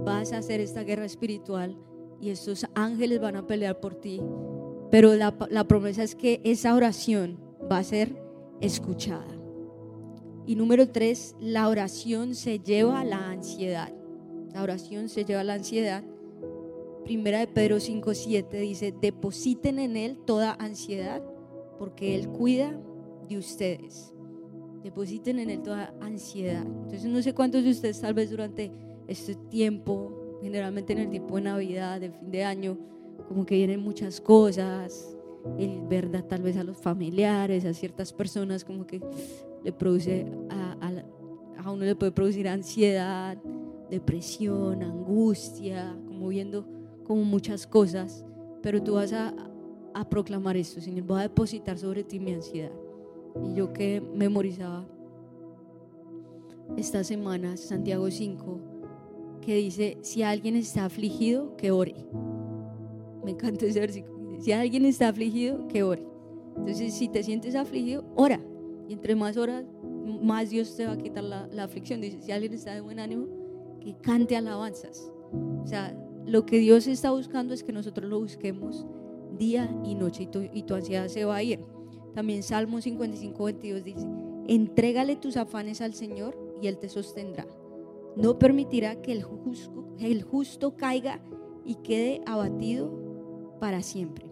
vas 0.04 0.32
a 0.32 0.38
hacer 0.38 0.60
esta 0.60 0.82
guerra 0.82 1.04
espiritual 1.04 1.76
y 2.20 2.30
estos 2.30 2.66
ángeles 2.74 3.20
van 3.20 3.36
a 3.36 3.46
pelear 3.46 3.80
por 3.80 3.94
ti 3.94 4.20
pero 4.90 5.14
la, 5.14 5.64
promesa 5.68 6.02
es 6.02 6.14
que 6.14 6.40
esa 6.44 6.74
oración 6.74 7.38
va 7.70 7.78
a 7.78 7.84
ser 7.84 8.16
escuchada. 8.60 9.26
Y 10.46 10.56
número 10.56 10.88
tres, 10.88 11.36
la 11.40 11.68
oración 11.68 12.34
se 12.34 12.58
lleva 12.58 13.00
a 13.00 13.04
la 13.04 13.30
ansiedad. 13.30 13.92
La 14.54 14.62
oración 14.62 15.10
se 15.10 15.24
lleva 15.24 15.42
a 15.42 15.44
la 15.44 15.54
ansiedad. 15.54 16.02
Primera 17.04 17.40
de 17.40 17.48
Pedro 17.48 17.76
5.7 17.76 18.48
dice, 18.60 18.94
depositen 18.98 19.78
en 19.78 19.96
Él 19.96 20.18
toda 20.24 20.56
ansiedad, 20.58 21.22
porque 21.78 22.14
Él 22.14 22.28
cuida 22.28 22.74
de 23.28 23.36
ustedes. 23.36 24.14
Depositen 24.82 25.38
en 25.38 25.50
Él 25.50 25.62
toda 25.62 25.94
ansiedad. 26.00 26.64
Entonces 26.64 27.04
no 27.04 27.20
sé 27.20 27.34
cuántos 27.34 27.62
de 27.62 27.70
ustedes 27.70 28.00
tal 28.00 28.14
vez 28.14 28.30
durante 28.30 28.72
este 29.08 29.34
tiempo, 29.34 30.38
generalmente 30.42 30.92
en 30.92 31.00
el 31.00 31.10
tiempo 31.10 31.36
de 31.36 31.42
Navidad, 31.42 32.00
de 32.00 32.10
fin 32.10 32.30
de 32.30 32.44
año, 32.44 32.78
como 33.26 33.44
que 33.44 33.56
vienen 33.56 33.80
muchas 33.80 34.20
cosas, 34.20 35.16
el 35.58 35.80
verdad 35.88 36.24
tal 36.24 36.42
vez 36.42 36.56
a 36.56 36.64
los 36.64 36.76
familiares, 36.76 37.64
a 37.64 37.72
ciertas 37.72 38.12
personas, 38.12 38.64
como 38.64 38.86
que 38.86 39.00
le 39.64 39.72
produce, 39.72 40.26
a, 40.50 40.76
a, 41.64 41.70
uno 41.70 41.84
le 41.84 41.96
puede 41.96 42.12
producir 42.12 42.48
ansiedad, 42.48 43.36
depresión, 43.90 44.82
angustia, 44.82 45.96
como 46.06 46.28
viendo 46.28 46.66
como 47.04 47.24
muchas 47.24 47.66
cosas, 47.66 48.24
pero 48.62 48.82
tú 48.82 48.94
vas 48.94 49.12
a, 49.12 49.34
a 49.94 50.08
proclamar 50.08 50.56
esto, 50.56 50.80
Señor, 50.80 51.06
voy 51.06 51.20
a 51.20 51.22
depositar 51.22 51.78
sobre 51.78 52.04
ti 52.04 52.20
mi 52.20 52.34
ansiedad. 52.34 52.72
Y 53.42 53.54
yo 53.54 53.72
que 53.72 54.02
memorizaba 54.14 54.86
esta 56.76 57.02
semana 57.02 57.56
Santiago 57.56 58.10
5, 58.10 58.77
que 59.48 59.54
dice, 59.54 59.96
si 60.02 60.22
alguien 60.22 60.56
está 60.56 60.84
afligido, 60.84 61.56
que 61.56 61.70
ore. 61.70 61.94
Me 63.24 63.30
encanta 63.30 63.64
ese 63.64 63.80
versículo. 63.80 64.38
Si 64.42 64.52
alguien 64.52 64.84
está 64.84 65.08
afligido, 65.08 65.66
que 65.68 65.82
ore. 65.82 66.06
Entonces, 66.54 66.92
si 66.92 67.08
te 67.08 67.22
sientes 67.22 67.54
afligido, 67.54 68.04
ora. 68.14 68.42
Y 68.86 68.92
entre 68.92 69.16
más 69.16 69.38
horas, 69.38 69.64
más 70.20 70.50
Dios 70.50 70.76
te 70.76 70.84
va 70.84 70.92
a 70.92 70.98
quitar 70.98 71.24
la, 71.24 71.64
aflicción. 71.64 72.02
Dice, 72.02 72.20
si 72.20 72.30
alguien 72.30 72.52
está 72.52 72.74
de 72.74 72.82
buen 72.82 72.98
ánimo, 72.98 73.26
que 73.80 73.96
cante 73.96 74.36
alabanzas. 74.36 75.10
O 75.62 75.66
sea, 75.66 75.98
lo 76.26 76.44
que 76.44 76.58
Dios 76.58 76.86
está 76.86 77.10
buscando 77.10 77.54
es 77.54 77.62
que 77.62 77.72
nosotros 77.72 78.10
lo 78.10 78.20
busquemos 78.20 78.84
día 79.38 79.74
y 79.82 79.94
noche 79.94 80.24
y 80.24 80.26
tu, 80.26 80.42
y 80.42 80.62
tu 80.64 80.74
ansiedad 80.74 81.08
se 81.08 81.24
va 81.24 81.36
a 81.36 81.42
ir. 81.42 81.60
También 82.12 82.42
Salmo 82.42 82.82
55, 82.82 83.44
22 83.44 83.82
dice, 83.82 84.06
entrégale 84.46 85.16
tus 85.16 85.38
afanes 85.38 85.80
al 85.80 85.94
Señor 85.94 86.38
y 86.60 86.66
Él 86.66 86.76
te 86.76 86.90
sostendrá. 86.90 87.46
No 88.18 88.38
permitirá 88.38 89.00
que 89.00 89.12
el 89.12 89.22
justo, 90.22 90.76
caiga 90.76 91.20
y 91.64 91.76
quede 91.76 92.20
abatido 92.26 92.90
para 93.60 93.82
siempre. 93.82 94.26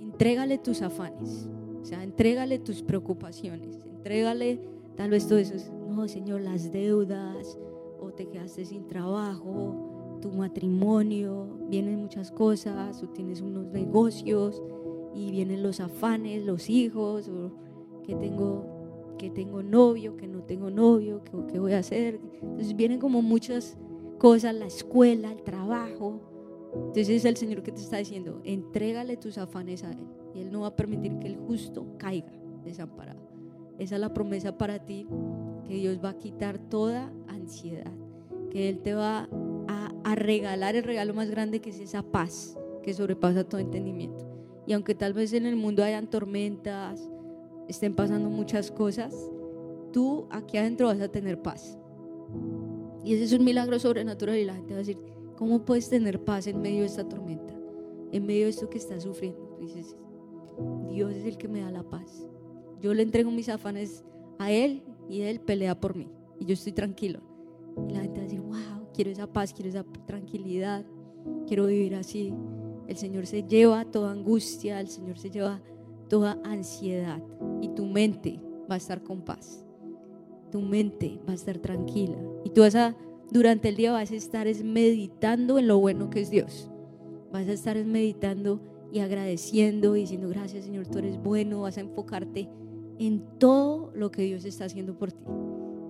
Entrégale 0.00 0.56
tus 0.56 0.80
afanes, 0.80 1.48
o 1.80 1.84
sea, 1.84 2.02
entrégale 2.02 2.58
tus 2.58 2.82
preocupaciones, 2.82 3.84
entrégale 3.84 4.60
tal 4.96 5.10
vez 5.10 5.28
todo 5.28 5.38
eso, 5.38 5.54
no, 5.88 6.08
Señor, 6.08 6.40
las 6.40 6.72
deudas, 6.72 7.58
o 8.00 8.10
te 8.10 8.26
quedaste 8.28 8.64
sin 8.64 8.86
trabajo, 8.86 10.18
tu 10.22 10.30
matrimonio, 10.30 11.46
vienen 11.68 12.00
muchas 12.00 12.32
cosas, 12.32 13.02
o 13.02 13.08
tienes 13.08 13.42
unos 13.42 13.66
negocios 13.66 14.62
y 15.14 15.30
vienen 15.30 15.62
los 15.62 15.80
afanes, 15.80 16.46
los 16.46 16.70
hijos, 16.70 17.28
o 17.28 17.52
que 18.02 18.14
tengo, 18.14 18.64
que 19.18 19.30
tengo 19.30 19.62
novio, 19.62 20.16
que 20.16 20.26
no 20.26 20.42
tengo 20.42 20.70
novio, 20.70 21.22
que, 21.24 21.32
que 21.52 21.58
voy 21.58 21.72
a 21.72 21.78
hacer. 21.78 22.20
Entonces 22.42 22.76
vienen 22.76 22.98
como 22.98 23.22
muchas 23.22 23.76
cosas, 24.18 24.54
la 24.54 24.66
escuela, 24.66 25.32
el 25.32 25.42
trabajo, 25.42 26.20
entonces 26.74 27.10
es 27.10 27.24
el 27.24 27.36
Señor 27.36 27.62
que 27.62 27.72
te 27.72 27.80
está 27.80 27.98
diciendo, 27.98 28.40
entrégale 28.44 29.16
tus 29.16 29.36
afanes 29.36 29.84
a 29.84 29.90
Él 29.90 30.06
y 30.34 30.40
Él 30.40 30.50
no 30.50 30.62
va 30.62 30.68
a 30.68 30.76
permitir 30.76 31.18
que 31.18 31.26
el 31.26 31.36
justo 31.36 31.86
caiga 31.98 32.32
desamparado. 32.64 33.20
Esa 33.78 33.96
es 33.96 34.00
la 34.00 34.14
promesa 34.14 34.56
para 34.56 34.78
ti, 34.84 35.06
que 35.66 35.74
Dios 35.74 35.98
va 36.02 36.10
a 36.10 36.18
quitar 36.18 36.58
toda 36.58 37.12
ansiedad, 37.28 37.92
que 38.50 38.68
Él 38.68 38.80
te 38.80 38.94
va 38.94 39.28
a, 39.68 39.92
a 40.04 40.14
regalar 40.14 40.76
el 40.76 40.84
regalo 40.84 41.12
más 41.14 41.30
grande 41.30 41.60
que 41.60 41.70
es 41.70 41.78
esa 41.78 42.02
paz 42.02 42.58
que 42.82 42.94
sobrepasa 42.94 43.44
todo 43.44 43.60
entendimiento. 43.60 44.26
Y 44.66 44.72
aunque 44.72 44.94
tal 44.94 45.12
vez 45.12 45.32
en 45.32 45.44
el 45.44 45.56
mundo 45.56 45.84
hayan 45.84 46.08
tormentas, 46.08 47.10
estén 47.68 47.94
pasando 47.94 48.28
muchas 48.28 48.70
cosas, 48.70 49.14
tú 49.92 50.26
aquí 50.30 50.58
adentro 50.58 50.88
vas 50.88 51.00
a 51.00 51.08
tener 51.08 51.40
paz. 51.40 51.78
Y 53.04 53.14
ese 53.14 53.24
es 53.24 53.32
un 53.32 53.44
milagro 53.44 53.78
sobrenatural 53.78 54.36
y 54.36 54.44
la 54.44 54.54
gente 54.54 54.74
va 54.74 54.76
a 54.76 54.84
decir, 54.84 54.98
¿Cómo 55.42 55.64
puedes 55.64 55.88
tener 55.88 56.22
paz 56.22 56.46
en 56.46 56.62
medio 56.62 56.82
de 56.82 56.86
esta 56.86 57.08
tormenta? 57.08 57.52
En 58.12 58.24
medio 58.26 58.44
de 58.44 58.50
esto 58.50 58.70
que 58.70 58.78
estás 58.78 59.02
sufriendo. 59.02 59.56
dices, 59.60 59.96
Dios 60.88 61.12
es 61.14 61.24
el 61.24 61.36
que 61.36 61.48
me 61.48 61.62
da 61.62 61.72
la 61.72 61.82
paz. 61.82 62.28
Yo 62.80 62.94
le 62.94 63.02
entrego 63.02 63.28
mis 63.32 63.48
afanes 63.48 64.04
a 64.38 64.52
Él 64.52 64.84
y 65.08 65.22
Él 65.22 65.40
pelea 65.40 65.80
por 65.80 65.96
mí. 65.96 66.08
Y 66.38 66.44
yo 66.44 66.52
estoy 66.54 66.70
tranquilo. 66.70 67.18
Y 67.88 67.92
la 67.92 68.02
gente 68.02 68.20
va 68.20 68.24
a 68.24 68.28
decir, 68.28 68.40
wow, 68.40 68.86
quiero 68.94 69.10
esa 69.10 69.26
paz, 69.26 69.52
quiero 69.52 69.70
esa 69.70 69.84
tranquilidad, 70.06 70.86
quiero 71.48 71.66
vivir 71.66 71.96
así. 71.96 72.32
El 72.86 72.96
Señor 72.96 73.26
se 73.26 73.42
lleva 73.42 73.84
toda 73.84 74.12
angustia, 74.12 74.78
el 74.78 74.86
Señor 74.86 75.18
se 75.18 75.28
lleva 75.28 75.60
toda 76.12 76.38
ansiedad. 76.44 77.22
Y 77.62 77.70
tu 77.70 77.86
mente 77.86 78.38
va 78.70 78.74
a 78.74 78.76
estar 78.76 79.02
con 79.02 79.22
paz. 79.22 79.64
Tu 80.50 80.60
mente 80.60 81.18
va 81.26 81.32
a 81.32 81.36
estar 81.36 81.56
tranquila. 81.56 82.18
Y 82.44 82.50
tú 82.50 82.60
vas 82.60 82.74
a 82.74 82.94
durante 83.30 83.70
el 83.70 83.76
día 83.76 83.92
vas 83.92 84.10
a 84.10 84.16
estar 84.16 84.46
meditando 84.62 85.58
en 85.58 85.68
lo 85.68 85.78
bueno 85.78 86.10
que 86.10 86.20
es 86.20 86.28
Dios. 86.28 86.70
Vas 87.32 87.48
a 87.48 87.52
estar 87.54 87.82
meditando 87.86 88.60
y 88.92 88.98
agradeciendo 88.98 89.94
diciendo 89.94 90.28
gracias 90.28 90.66
Señor, 90.66 90.86
tú 90.86 90.98
eres 90.98 91.16
bueno. 91.22 91.62
Vas 91.62 91.78
a 91.78 91.80
enfocarte 91.80 92.46
en 92.98 93.24
todo 93.38 93.90
lo 93.94 94.10
que 94.10 94.20
Dios 94.20 94.44
está 94.44 94.66
haciendo 94.66 94.98
por 94.98 95.12
ti. 95.12 95.24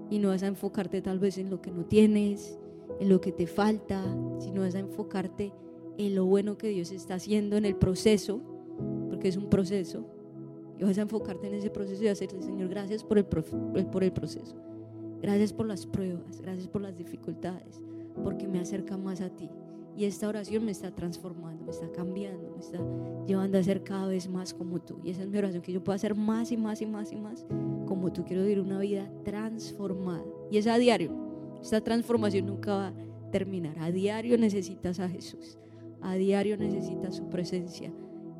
Y 0.09 0.21
no 0.21 0.29
vas 0.29 0.45
a 0.45 0.47
enfocarte 0.47 1.03
tal 1.03 1.19
vez 1.19 1.37
en 1.37 1.51
lo 1.51 1.61
que 1.61 1.73
no 1.73 1.85
tienes 1.87 2.61
en 3.01 3.09
lo 3.09 3.21
que 3.21 3.33
te 3.33 3.49
falta, 3.49 4.01
sino 4.39 4.61
vas 4.61 4.77
a 4.77 4.79
enfocarte 4.79 5.53
en 5.99 6.15
lo 6.15 6.25
bueno 6.25 6.57
que 6.57 6.69
Dios 6.69 6.93
está 6.93 7.15
haciendo 7.15 7.57
en 7.57 7.65
el 7.65 7.75
proceso, 7.75 8.41
porque 9.23 9.29
es 9.29 9.37
un 9.37 9.49
proceso, 9.49 10.05
y 10.81 10.83
vas 10.83 10.99
a 10.99 11.03
enfocarte 11.03 11.47
en 11.47 11.55
ese 11.55 11.71
proceso 11.71 12.03
y 12.03 12.09
decirle, 12.09 12.43
Señor, 12.43 12.69
gracias 12.69 13.05
por 13.05 13.19
el, 13.19 13.25
por 13.25 14.03
el 14.03 14.13
proceso, 14.13 14.57
gracias 15.21 15.53
por 15.53 15.65
las 15.65 15.87
pruebas, 15.87 16.41
gracias 16.41 16.67
por 16.67 16.83
las 16.83 16.97
dificultades, 16.97 17.85
porque 18.25 18.49
me 18.49 18.59
acerca 18.59 18.97
más 18.97 19.21
a 19.21 19.31
ti. 19.31 19.49
Y 19.97 20.07
esta 20.07 20.29
oración 20.29 20.65
me 20.65 20.73
está 20.73 20.93
transformando, 20.93 21.65
me 21.65 21.71
está 21.71 21.89
cambiando, 21.93 22.51
me 22.51 22.59
está 22.59 22.81
llevando 23.25 23.59
a 23.59 23.63
ser 23.63 23.85
cada 23.85 24.09
vez 24.09 24.29
más 24.29 24.53
como 24.53 24.81
tú. 24.81 24.99
Y 25.05 25.11
esa 25.11 25.23
es 25.23 25.29
mi 25.29 25.39
oración, 25.39 25.63
que 25.63 25.71
yo 25.71 25.85
pueda 25.85 25.99
ser 25.99 26.17
más 26.17 26.51
y 26.51 26.57
más 26.57 26.83
y 26.83 26.87
más 26.87 27.13
y 27.13 27.17
más 27.17 27.47
como 27.87 28.13
tú. 28.13 28.25
Quiero 28.25 28.43
vivir 28.43 28.59
una 28.59 28.81
vida 28.81 29.09
transformada. 29.23 30.25
Y 30.51 30.57
es 30.57 30.67
a 30.67 30.79
diario. 30.79 31.13
Esta 31.63 31.81
transformación 31.81 32.47
nunca 32.47 32.75
va 32.75 32.89
a 32.89 32.95
terminar. 33.31 33.79
A 33.79 33.93
diario 33.93 34.37
necesitas 34.37 34.99
a 34.99 35.09
Jesús. 35.09 35.59
A 36.01 36.15
diario 36.15 36.57
necesitas 36.57 37.15
su 37.15 37.29
presencia. 37.29 37.93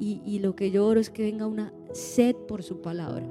Y, 0.05 0.41
lo 0.41 0.57
que 0.57 0.73
yo 0.73 0.85
oro 0.85 0.99
es 0.99 1.11
que 1.11 1.23
venga 1.23 1.47
una 1.47 1.73
sed 1.93 2.35
por 2.35 2.65
su 2.65 2.81
palabra, 2.83 3.25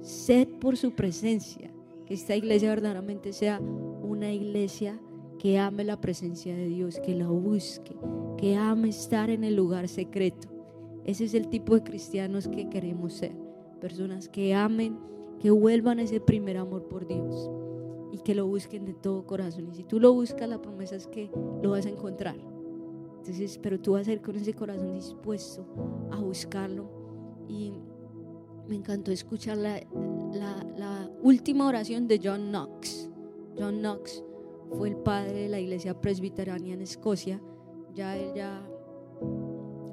sed 0.00 0.48
por 0.58 0.78
su 0.78 0.92
presencia. 0.92 1.70
Que 2.06 2.14
esta 2.14 2.34
iglesia 2.34 2.70
verdaderamente 2.70 3.34
sea 3.34 3.60
una 3.60 4.32
iglesia 4.32 4.98
que 5.38 5.58
ame 5.58 5.84
la 5.84 6.00
presencia 6.00 6.56
de 6.56 6.66
Dios, 6.66 6.98
que 7.00 7.14
la 7.14 7.28
busque, 7.28 7.94
que 8.38 8.56
ame 8.56 8.88
estar 8.88 9.28
en 9.28 9.44
el 9.44 9.54
lugar 9.54 9.86
secreto. 9.86 10.48
Ese 11.04 11.24
es 11.24 11.34
el 11.34 11.48
tipo 11.48 11.74
de 11.74 11.82
cristianos 11.82 12.48
que 12.48 12.70
queremos 12.70 13.12
ser. 13.12 13.32
Personas 13.78 14.30
que 14.30 14.54
amen, 14.54 14.96
que 15.40 15.50
vuelvan 15.50 15.98
ese 15.98 16.20
primer 16.20 16.56
amor 16.56 16.88
por 16.88 17.06
Dios 17.06 17.50
y 18.12 18.18
que 18.20 18.34
lo 18.34 18.46
busquen 18.46 18.86
de 18.86 18.94
todo 18.94 19.26
corazón. 19.26 19.68
Y 19.68 19.74
si 19.74 19.84
tú 19.84 20.00
lo 20.00 20.14
buscas, 20.14 20.48
la 20.48 20.62
promesa 20.62 20.96
es 20.96 21.06
que 21.06 21.30
lo 21.62 21.72
vas 21.72 21.84
a 21.84 21.90
encontrar. 21.90 22.53
Entonces, 23.24 23.58
pero 23.62 23.80
tú 23.80 23.92
vas 23.92 24.06
a 24.06 24.12
ir 24.12 24.20
con 24.20 24.36
ese 24.36 24.52
corazón 24.52 24.92
dispuesto 24.92 25.66
a 26.10 26.20
buscarlo. 26.20 26.90
Y 27.48 27.72
me 28.68 28.76
encantó 28.76 29.12
escuchar 29.12 29.56
la, 29.56 29.80
la, 30.34 30.62
la 30.76 31.10
última 31.22 31.66
oración 31.66 32.06
de 32.06 32.20
John 32.22 32.50
Knox. 32.50 33.08
John 33.58 33.78
Knox 33.78 34.22
fue 34.76 34.90
el 34.90 34.96
padre 34.96 35.44
de 35.44 35.48
la 35.48 35.58
iglesia 35.58 35.98
presbiteriana 35.98 36.68
en 36.68 36.82
Escocia, 36.82 37.40
ya 37.94 38.14
él 38.14 38.32
ya 38.34 38.62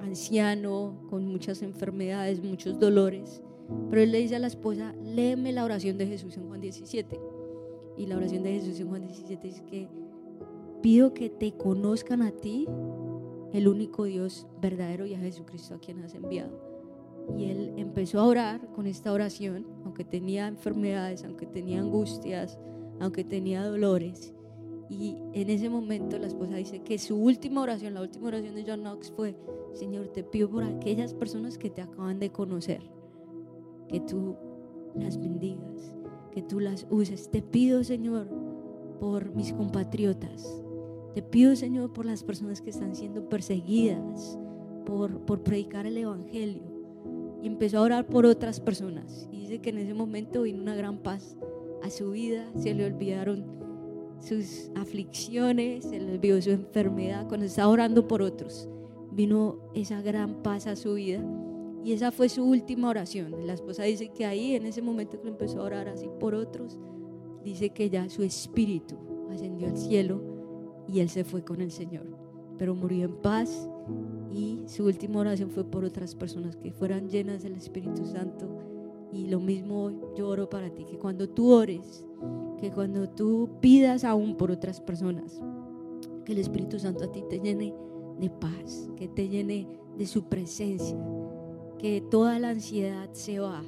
anciano, 0.02 1.06
con 1.10 1.26
muchas 1.26 1.62
enfermedades, 1.62 2.44
muchos 2.44 2.80
dolores, 2.80 3.42
pero 3.90 4.02
él 4.02 4.12
le 4.12 4.20
dice 4.20 4.36
a 4.36 4.40
la 4.40 4.48
esposa, 4.48 4.94
léeme 5.02 5.54
la 5.54 5.64
oración 5.64 5.98
de 5.98 6.06
Jesús 6.06 6.36
en 6.36 6.48
Juan 6.48 6.60
17. 6.60 7.18
Y 7.98 8.08
la 8.08 8.18
oración 8.18 8.44
de 8.44 8.60
Jesús 8.60 8.80
en 8.82 8.90
Juan 8.90 9.08
17 9.08 9.48
es 9.48 9.62
que 9.62 9.88
pido 10.82 11.14
que 11.14 11.30
te 11.30 11.54
conozcan 11.54 12.22
a 12.22 12.32
ti, 12.32 12.68
el 13.54 13.68
único 13.68 14.06
Dios 14.06 14.48
verdadero 14.62 15.06
y 15.06 15.14
a 15.14 15.20
Jesucristo 15.20 15.76
a 15.76 15.80
quien 15.80 16.04
has 16.04 16.16
enviado. 16.16 16.72
Y 17.38 17.46
él 17.46 17.74
empezó 17.78 18.20
a 18.20 18.26
orar 18.28 18.68
con 18.74 18.88
esta 18.88 19.12
oración, 19.12 19.66
aunque 19.84 20.04
tenía 20.04 20.48
enfermedades, 20.48 21.24
aunque 21.24 21.46
tenía 21.46 21.80
angustias, 21.80 22.58
aunque 23.00 23.24
tenía 23.24 23.66
dolores. 23.66 24.34
Y 24.90 25.18
en 25.34 25.50
ese 25.50 25.70
momento 25.70 26.18
la 26.18 26.28
esposa 26.28 26.56
dice 26.56 26.82
que 26.82 26.98
su 26.98 27.16
última 27.16 27.62
oración, 27.62 27.94
la 27.94 28.02
última 28.02 28.28
oración 28.28 28.56
de 28.56 28.66
John 28.68 28.82
Knox 28.82 29.12
fue, 29.12 29.38
Señor, 29.74 30.08
te 30.10 30.24
pido 30.24 30.50
por 30.50 30.64
aquellas 30.64 31.14
personas 31.14 31.58
que 31.58 31.70
te 31.70 31.82
acaban 31.82 32.20
de 32.20 32.32
conocer, 32.32 32.82
que 33.88 34.02
tú 34.02 34.36
las 34.96 35.18
bendigas, 35.18 35.94
que 36.32 36.42
tú 36.42 36.60
las 36.60 36.86
uses. 36.90 37.30
Te 37.32 37.42
pido, 37.42 37.84
Señor, 37.84 38.28
por 39.00 39.34
mis 39.34 39.54
compatriotas. 39.54 40.61
Te 41.14 41.22
pido, 41.22 41.56
Señor, 41.56 41.92
por 41.92 42.06
las 42.06 42.24
personas 42.24 42.62
que 42.62 42.70
están 42.70 42.96
siendo 42.96 43.28
perseguidas, 43.28 44.40
por, 44.86 45.20
por 45.26 45.44
predicar 45.44 45.86
el 45.86 45.98
Evangelio. 45.98 46.64
Y 47.42 47.48
empezó 47.48 47.80
a 47.80 47.82
orar 47.82 48.08
por 48.08 48.26
otras 48.26 48.60
personas. 48.60 49.28
Y 49.32 49.42
dice 49.42 49.60
que 49.60 49.72
en 49.72 49.80
ese 49.80 49.94
momento 49.94 50.44
vino 50.44 50.62
una 50.62 50.76
gran 50.76 51.00
paz 51.00 51.36
a 51.84 51.90
su 51.90 52.12
vida, 52.12 52.50
se 52.56 52.74
le 52.74 52.86
olvidaron 52.86 53.44
sus 54.20 54.72
aflicciones, 54.76 55.86
se 55.86 56.00
le 56.00 56.18
vio 56.18 56.42
su 56.42 56.52
enfermedad, 56.52 57.28
cuando 57.28 57.46
estaba 57.46 57.70
orando 57.70 58.08
por 58.08 58.22
otros, 58.22 58.70
vino 59.12 59.58
esa 59.74 60.02
gran 60.02 60.44
paz 60.44 60.68
a 60.68 60.76
su 60.76 60.94
vida. 60.94 61.22
Y 61.84 61.94
esa 61.94 62.12
fue 62.12 62.30
su 62.30 62.46
última 62.46 62.90
oración. 62.90 63.48
La 63.48 63.54
esposa 63.54 63.84
dice 63.84 64.10
que 64.10 64.26
ahí, 64.26 64.56
en 64.56 64.68
ese 64.68 64.82
momento 64.82 65.20
que 65.20 65.28
empezó 65.28 65.62
a 65.62 65.66
orar 65.66 65.90
así 65.90 66.08
por 66.20 66.36
otros, 66.36 66.78
dice 67.44 67.72
que 67.72 67.90
ya 67.90 68.08
su 68.08 68.24
espíritu 68.24 68.98
ascendió 69.32 69.68
al 69.68 69.78
cielo 69.78 70.31
y 70.92 71.00
él 71.00 71.10
se 71.10 71.24
fue 71.24 71.44
con 71.44 71.62
el 71.62 71.72
Señor. 71.72 72.06
Pero 72.58 72.76
murió 72.76 73.06
en 73.06 73.16
paz 73.16 73.70
y 74.32 74.62
su 74.68 74.86
última 74.86 75.20
oración 75.20 75.50
fue 75.50 75.64
por 75.64 75.84
otras 75.84 76.16
personas 76.16 76.56
que 76.56 76.72
fueran 76.72 77.10
llenas 77.10 77.44
del 77.44 77.56
Espíritu 77.56 78.06
Santo. 78.06 78.48
Y 79.12 79.28
lo 79.28 79.40
mismo 79.40 80.14
yo 80.16 80.28
oro 80.28 80.50
para 80.50 80.70
ti, 80.70 80.86
que 80.86 80.98
cuando 80.98 81.28
tú 81.30 81.52
ores, 81.52 82.06
que 82.60 82.72
cuando 82.72 83.10
tú 83.10 83.50
pidas 83.60 84.04
aún 84.04 84.36
por 84.38 84.52
otras 84.52 84.80
personas, 84.80 85.42
que 86.24 86.34
el 86.34 86.38
Espíritu 86.38 86.80
Santo 86.80 87.06
a 87.06 87.12
ti 87.12 87.24
te 87.30 87.40
llene 87.40 87.74
de 88.20 88.30
paz, 88.30 88.90
que 88.96 89.08
te 89.08 89.28
llene 89.28 89.68
de 89.98 90.06
su 90.06 90.26
presencia, 90.26 90.98
que 91.78 92.02
toda 92.10 92.40
la 92.40 92.50
ansiedad 92.50 93.10
se 93.14 93.40
va. 93.40 93.64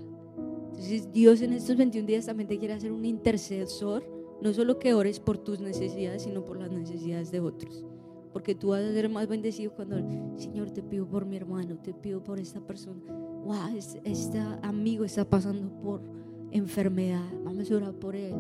Entonces 0.68 1.12
Dios 1.12 1.42
en 1.42 1.54
estos 1.54 1.76
21 1.76 2.08
días 2.08 2.26
también 2.26 2.48
te 2.48 2.58
quiere 2.58 2.76
hacer 2.76 2.92
un 2.92 3.06
intercesor, 3.06 4.13
no 4.44 4.54
solo 4.54 4.78
que 4.78 4.94
ores 4.94 5.20
por 5.20 5.38
tus 5.40 5.60
necesidades, 5.60 6.24
sino 6.24 6.46
por 6.46 6.60
las 6.60 6.72
necesidades 6.72 7.32
de 7.32 7.40
otros. 7.40 7.84
Porque 8.32 8.54
tú 8.54 8.70
vas 8.70 8.84
a 8.84 8.92
ser 8.92 9.10
más 9.10 9.28
bendecido 9.28 9.72
cuando, 9.74 9.98
Señor, 10.38 10.72
te 10.72 10.84
pido 10.84 11.08
por 11.08 11.26
mi 11.26 11.38
hermano, 11.38 11.78
te 11.78 11.94
pido 11.94 12.24
por 12.24 12.40
esta 12.40 12.60
persona. 12.60 13.02
Wow, 13.46 13.76
este 14.04 14.40
amigo 14.62 15.06
está 15.06 15.24
pasando 15.24 15.70
por 15.82 16.02
enfermedad, 16.52 17.26
vamos 17.44 17.72
a 17.72 17.76
orar 17.76 17.94
por 17.94 18.16
él 18.16 18.34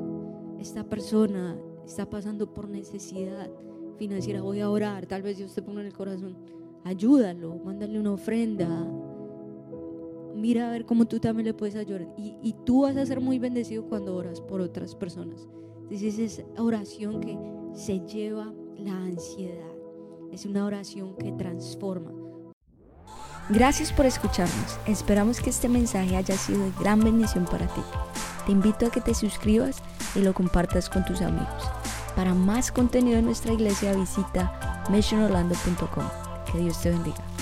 esta 0.63 0.85
persona 0.85 1.57
está 1.85 2.09
pasando 2.09 2.53
por 2.53 2.69
necesidad 2.69 3.49
financiera, 3.97 4.41
voy 4.41 4.61
a 4.61 4.69
orar, 4.69 5.05
tal 5.05 5.21
vez 5.21 5.37
Dios 5.37 5.53
te 5.53 5.61
ponga 5.61 5.81
en 5.81 5.87
el 5.87 5.93
corazón, 5.93 6.37
ayúdalo, 6.85 7.55
mándale 7.55 7.99
una 7.99 8.13
ofrenda, 8.13 8.87
mira 10.33 10.69
a 10.69 10.71
ver 10.71 10.85
cómo 10.85 11.05
tú 11.05 11.19
también 11.19 11.47
le 11.47 11.53
puedes 11.53 11.75
ayudar. 11.75 12.07
Y, 12.17 12.37
y 12.41 12.53
tú 12.65 12.83
vas 12.83 12.95
a 12.95 13.05
ser 13.05 13.19
muy 13.19 13.39
bendecido 13.39 13.83
cuando 13.83 14.15
oras 14.15 14.39
por 14.39 14.61
otras 14.61 14.95
personas. 14.95 15.49
Entonces 15.83 16.19
es 16.19 16.43
oración 16.57 17.19
que 17.19 17.37
se 17.73 17.99
lleva 18.01 18.53
la 18.77 18.95
ansiedad, 18.95 19.71
es 20.31 20.45
una 20.45 20.65
oración 20.65 21.15
que 21.15 21.31
transforma. 21.31 22.11
Gracias 23.49 23.91
por 23.91 24.05
escucharnos. 24.05 24.79
Esperamos 24.87 25.41
que 25.41 25.49
este 25.49 25.67
mensaje 25.67 26.15
haya 26.15 26.37
sido 26.37 26.63
de 26.63 26.71
gran 26.79 27.01
bendición 27.01 27.45
para 27.45 27.67
ti. 27.67 27.81
Te 28.45 28.51
invito 28.53 28.85
a 28.85 28.89
que 28.89 29.01
te 29.01 29.13
suscribas 29.13 29.81
y 30.15 30.19
lo 30.19 30.33
compartas 30.33 30.89
con 30.89 31.03
tus 31.05 31.21
amigos. 31.21 31.69
Para 32.15 32.33
más 32.33 32.71
contenido 32.71 33.17
en 33.17 33.25
nuestra 33.25 33.53
iglesia 33.53 33.93
visita 33.93 34.83
missionorlando.com. 34.89 36.05
Que 36.51 36.59
Dios 36.59 36.81
te 36.81 36.91
bendiga. 36.91 37.32